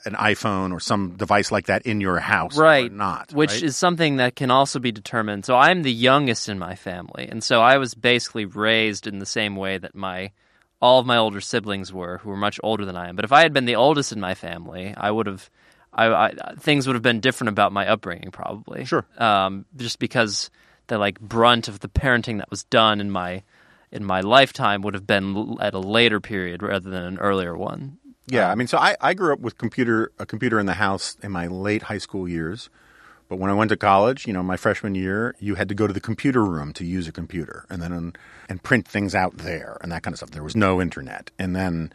[0.05, 2.91] an iPhone or some device like that in your house right.
[2.91, 3.63] or not which right?
[3.63, 5.45] is something that can also be determined.
[5.45, 9.25] So i'm the youngest in my family and so i was basically raised in the
[9.25, 10.31] same way that my
[10.81, 13.15] all of my older siblings were who were much older than i am.
[13.15, 15.49] But if i had been the oldest in my family i would have
[15.93, 19.05] I, I things would have been different about my upbringing probably Sure.
[19.17, 20.49] um, just because
[20.87, 23.43] the like brunt of the parenting that was done in my
[23.91, 27.97] in my lifetime would have been at a later period rather than an earlier one
[28.27, 31.17] Yeah, I mean, so I, I grew up with computer a computer in the house
[31.21, 32.69] in my late high school years,
[33.29, 35.87] but when I went to college, you know, my freshman year, you had to go
[35.87, 38.13] to the computer room to use a computer, and then
[38.49, 40.31] and print things out there and that kind of stuff.
[40.31, 41.91] There was no internet, and then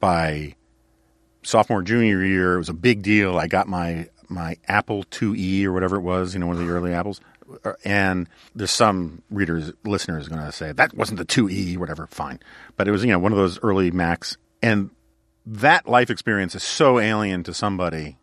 [0.00, 0.54] by
[1.42, 3.38] sophomore junior year, it was a big deal.
[3.38, 6.72] I got my my Apple IIe or whatever it was, you know, one of the
[6.72, 7.20] early Apples.
[7.82, 12.06] And there's some readers, listeners, going to say that wasn't the 2e, whatever.
[12.06, 12.40] Fine,
[12.76, 14.90] but it was you know one of those early Macs, and
[15.46, 18.18] that life experience is so alien to somebody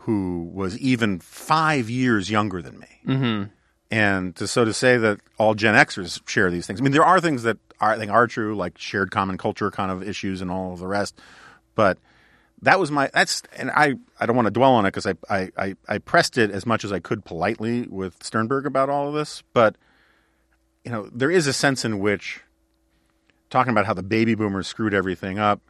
[0.00, 2.86] who was even five years younger than me.
[3.06, 3.42] Mm-hmm.
[3.90, 7.04] And to, so to say that all Gen Xers share these things, I mean, there
[7.04, 10.40] are things that are, I think are true, like shared common culture kind of issues
[10.40, 11.20] and all of the rest.
[11.74, 11.98] But
[12.62, 15.14] that was my that's and I, I don't want to dwell on it because I,
[15.28, 19.08] I, I, I pressed it as much as I could politely with Sternberg about all
[19.08, 19.76] of this, but
[20.84, 22.42] you know there is a sense in which
[23.48, 25.60] talking about how the baby boomers screwed everything up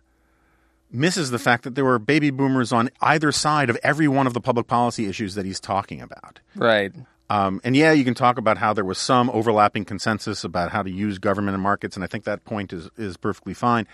[0.93, 4.35] misses the fact that there were baby boomers on either side of every one of
[4.35, 6.41] the public policy issues that he's talking about.
[6.57, 6.93] right
[7.31, 10.83] Um, and yeah, you can talk about how there was some overlapping consensus about how
[10.83, 13.87] to use government and markets, and I think that point is is perfectly fine.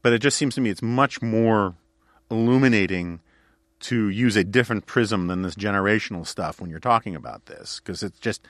[0.00, 1.74] But it just seems to me it's much more
[2.34, 3.20] illuminating
[3.80, 8.02] to use a different prism than this generational stuff when you're talking about this, because
[8.02, 8.46] it's just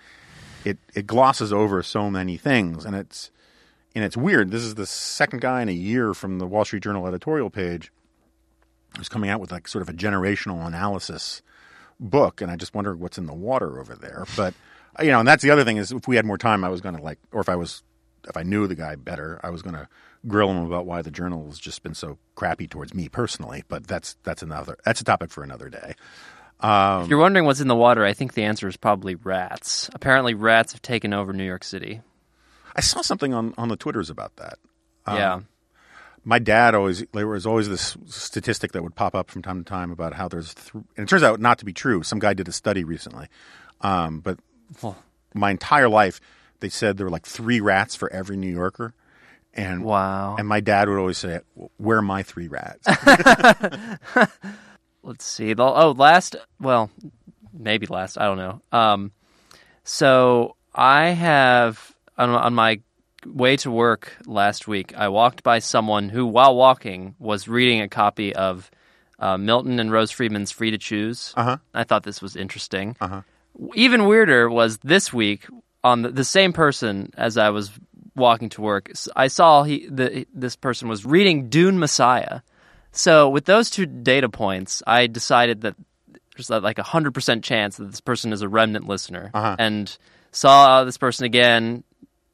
[0.65, 3.31] it it glosses over so many things, and it's
[3.94, 4.51] and it's weird.
[4.51, 7.93] This is the second guy in a year from the Wall Street Journal editorial page
[8.97, 11.43] who's coming out with like sort of a generational analysis
[11.98, 14.24] book, and I just wonder what's in the water over there.
[14.36, 14.55] But
[15.01, 16.81] you know, and that's the other thing is if we had more time, I was
[16.81, 17.82] going to like, or if I was,
[18.28, 19.89] if I knew the guy better, I was going to
[20.26, 23.64] grill him about why the journal has just been so crappy towards me personally.
[23.68, 25.94] But that's that's another that's a topic for another day.
[27.02, 29.90] if you're wondering what's in the water, I think the answer is probably rats.
[29.94, 32.01] Apparently, rats have taken over New York City.
[32.76, 34.59] I saw something on on the twitters about that.
[35.06, 35.40] yeah.
[36.24, 39.68] my dad always there was always this statistic that would pop up from time to
[39.68, 42.32] time about how there's th- and it turns out not to be true some guy
[42.32, 43.26] did a study recently
[43.82, 44.38] um, but
[44.80, 44.96] Well,
[45.34, 46.20] my entire life
[46.60, 48.94] they said there were like three rats for every new yorker
[49.55, 50.36] and wow.
[50.36, 51.40] and my dad would always say
[51.76, 52.86] where are my three rats
[55.05, 55.52] let's see.
[55.52, 56.36] The, oh, last.
[56.60, 56.90] Well,
[57.52, 58.18] maybe last.
[58.18, 58.60] I don't know.
[58.72, 59.12] Um,
[59.85, 62.81] so I have on, on my
[63.26, 64.94] way to work last week.
[64.97, 68.70] I walked by someone who, while walking, was reading a copy of
[69.18, 71.59] uh, Milton and Rose Friedman's "Free to Choose." Uh-huh.
[71.72, 72.97] I thought this was interesting.
[73.01, 73.22] Uh-huh.
[73.74, 75.47] Even weirder was this week
[75.85, 77.70] on the, the same person as I was
[78.16, 78.90] walking to work.
[79.16, 82.40] I saw he the, this person was reading Dune Messiah.
[82.92, 85.74] So with those two data points, I decided that
[86.36, 89.56] there's like a hundred percent chance that this person is a remnant listener, Uh-huh.
[89.58, 89.96] and
[90.32, 91.84] saw this person again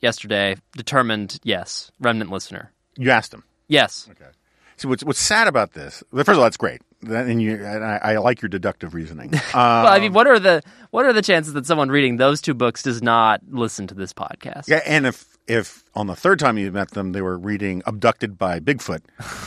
[0.01, 0.57] yesterday.
[0.77, 2.73] Determined, yes, remnant listener.
[2.97, 4.31] you asked him Yes, Okay.
[4.77, 7.55] see what's what's sad about this well, first of all that's great That- and you
[7.65, 11.05] and I, I like your deductive reasoning uh, well, I mean, what are the what
[11.07, 14.69] are the chances that someone reading those two books does not listen to this podcast?
[14.69, 18.39] yeah and if if on the third time you met them they were reading abducted
[18.39, 19.01] by bigfoot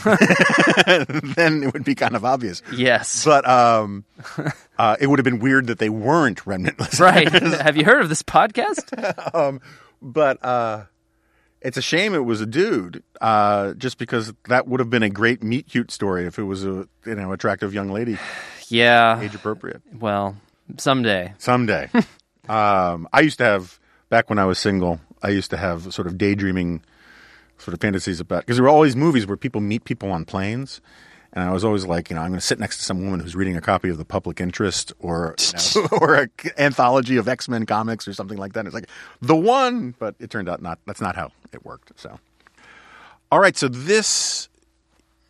[1.36, 4.04] then it would be kind of obvious Yes, but um,
[4.78, 7.00] uh, it would have been weird that they weren't remnant listeners.
[7.00, 7.32] right.
[7.62, 9.60] Have you heard of this podcast?
[10.02, 10.84] But uh,
[11.62, 15.08] it's a shame it was a dude, uh, just because that would have been a
[15.10, 18.18] great meet cute story if it was a you know attractive young lady,
[18.68, 19.20] Yeah.
[19.20, 19.80] age appropriate.
[19.98, 20.36] Well,
[20.76, 21.32] someday.
[21.38, 21.88] Someday,
[22.48, 23.78] um, I used to have
[24.10, 25.00] back when I was single.
[25.24, 26.82] I used to have sort of daydreaming
[27.58, 30.24] sort of fantasies about because there were all these movies where people meet people on
[30.24, 30.80] planes.
[31.32, 33.18] And I was always like, you know, I'm going to sit next to some woman
[33.18, 37.26] who's reading a copy of The Public Interest or you know, or a anthology of
[37.26, 38.60] X Men comics or something like that.
[38.60, 38.88] And it's like
[39.20, 40.78] the one, but it turned out not.
[40.86, 41.90] That's not how it worked.
[41.98, 42.20] So,
[43.32, 43.56] all right.
[43.56, 44.48] So this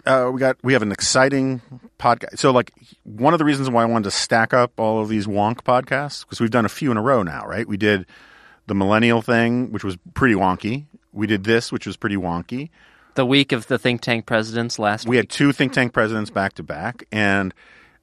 [0.07, 1.63] uh, we got we have an exciting
[1.99, 2.39] podcast.
[2.39, 2.73] So like
[3.05, 6.21] one of the reasons why I wanted to stack up all of these wonk podcasts
[6.21, 7.67] because we've done a few in a row now, right?
[7.67, 8.07] We did
[8.67, 10.87] the millennial thing, which was pretty wonky.
[11.13, 12.71] We did this, which was pretty wonky.
[13.15, 15.11] The week of the think tank presidents last week.
[15.11, 15.23] We week.
[15.25, 17.55] had two think tank presidents back to back, and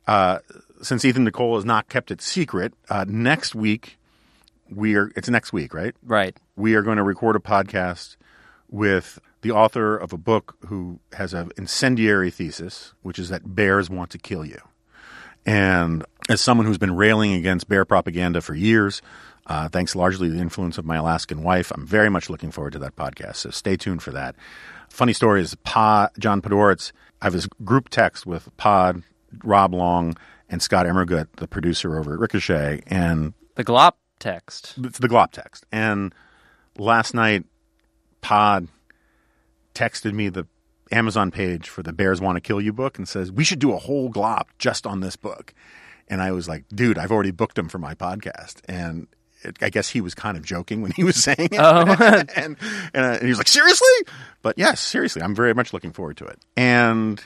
[0.07, 0.39] uh,
[0.81, 3.97] since Ethan Nicolle has not kept it secret, uh, next week
[4.69, 5.11] we are.
[5.15, 5.93] It's next week, right?
[6.03, 6.37] Right.
[6.55, 8.15] we are going to record a podcast
[8.69, 13.89] with the author of a book who has an incendiary thesis, which is that bears
[13.89, 14.59] want to kill you.
[15.45, 19.01] And as someone who's been railing against bear propaganda for years,
[19.47, 22.73] uh, thanks largely to the influence of my Alaskan wife, I'm very much looking forward
[22.73, 23.37] to that podcast.
[23.37, 24.35] So stay tuned for that.
[24.89, 26.91] Funny story is Pa John Podhoretz.
[27.21, 29.03] I have this group text with Pod,
[29.43, 30.17] Rob Long,
[30.49, 34.75] and Scott Immergut, the producer over at Ricochet, and The glop text.
[34.83, 35.65] it's the glop text.
[35.71, 36.13] And
[36.77, 37.45] last night,
[38.21, 38.67] Pod
[39.73, 40.45] texted me the
[40.91, 43.71] Amazon page for the Bears Want to Kill You book and says, We should do
[43.73, 45.53] a whole glop just on this book.
[46.09, 48.59] And I was like, Dude, I've already booked him for my podcast.
[48.67, 49.07] And
[49.61, 51.59] I guess he was kind of joking when he was saying it.
[51.59, 52.57] and, and,
[52.93, 53.87] uh, and he was like, Seriously?
[54.41, 56.39] But yes, seriously, I'm very much looking forward to it.
[56.57, 57.21] And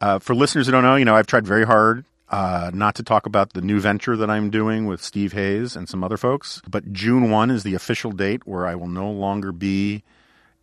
[0.00, 3.02] uh, for listeners who don't know, you know, I've tried very hard uh, not to
[3.02, 6.60] talk about the new venture that I'm doing with Steve Hayes and some other folks.
[6.68, 10.02] But June 1 is the official date where I will no longer be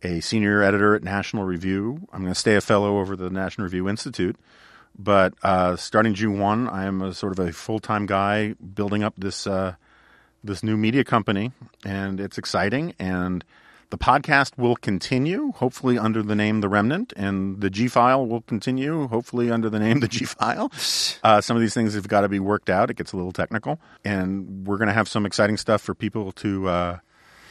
[0.02, 2.06] a senior editor at National Review.
[2.12, 4.36] I'm going to stay a fellow over the National Review Institute.
[4.96, 9.02] But uh, starting June 1, I am a sort of a full time guy building
[9.02, 9.74] up this uh,
[10.44, 11.52] this new media company,
[11.84, 12.94] and it's exciting.
[12.98, 13.44] And
[13.90, 18.42] the podcast will continue, hopefully under the name The Remnant, and the G File will
[18.42, 20.70] continue, hopefully under the name The G File.
[21.22, 22.90] Uh, some of these things have got to be worked out.
[22.90, 26.32] It gets a little technical, and we're going to have some exciting stuff for people
[26.32, 26.68] to.
[26.68, 26.98] Uh,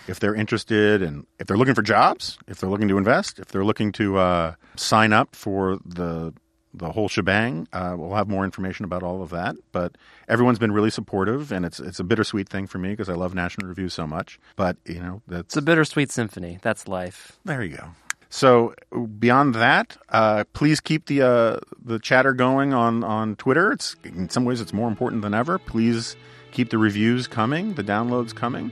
[0.06, 3.48] if they're interested and if they're looking for jobs, if they're looking to invest, if
[3.48, 6.34] they're looking to uh, sign up for the
[6.74, 9.56] the whole shebang, uh, we'll have more information about all of that.
[9.72, 9.96] But
[10.28, 13.36] everyone's been really supportive, and it's it's a bittersweet thing for me because I love
[13.36, 14.40] National Review so much.
[14.56, 16.60] But you know, that's It's a bittersweet symphony.
[16.62, 17.38] That's life.
[17.46, 17.90] there you go.
[18.30, 18.74] So
[19.20, 23.72] beyond that, uh, please keep the uh, the chatter going on on Twitter.
[23.72, 25.60] It's in some ways it's more important than ever.
[25.60, 26.16] Please
[26.52, 28.72] keep the reviews coming, the downloads coming,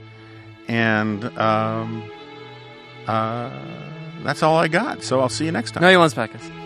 [0.66, 2.02] and um,
[3.06, 3.50] uh,
[4.24, 5.04] that's all I got.
[5.04, 5.82] So I'll see you next time.
[5.82, 6.61] No, you want podcast.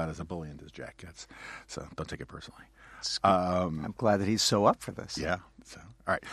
[0.00, 1.26] About as ebullient as Jack gets,
[1.66, 2.64] so don't take it personally.
[3.24, 5.18] Um, I'm glad that he's so up for this.
[5.18, 5.38] Yeah.
[5.64, 6.24] So, all right.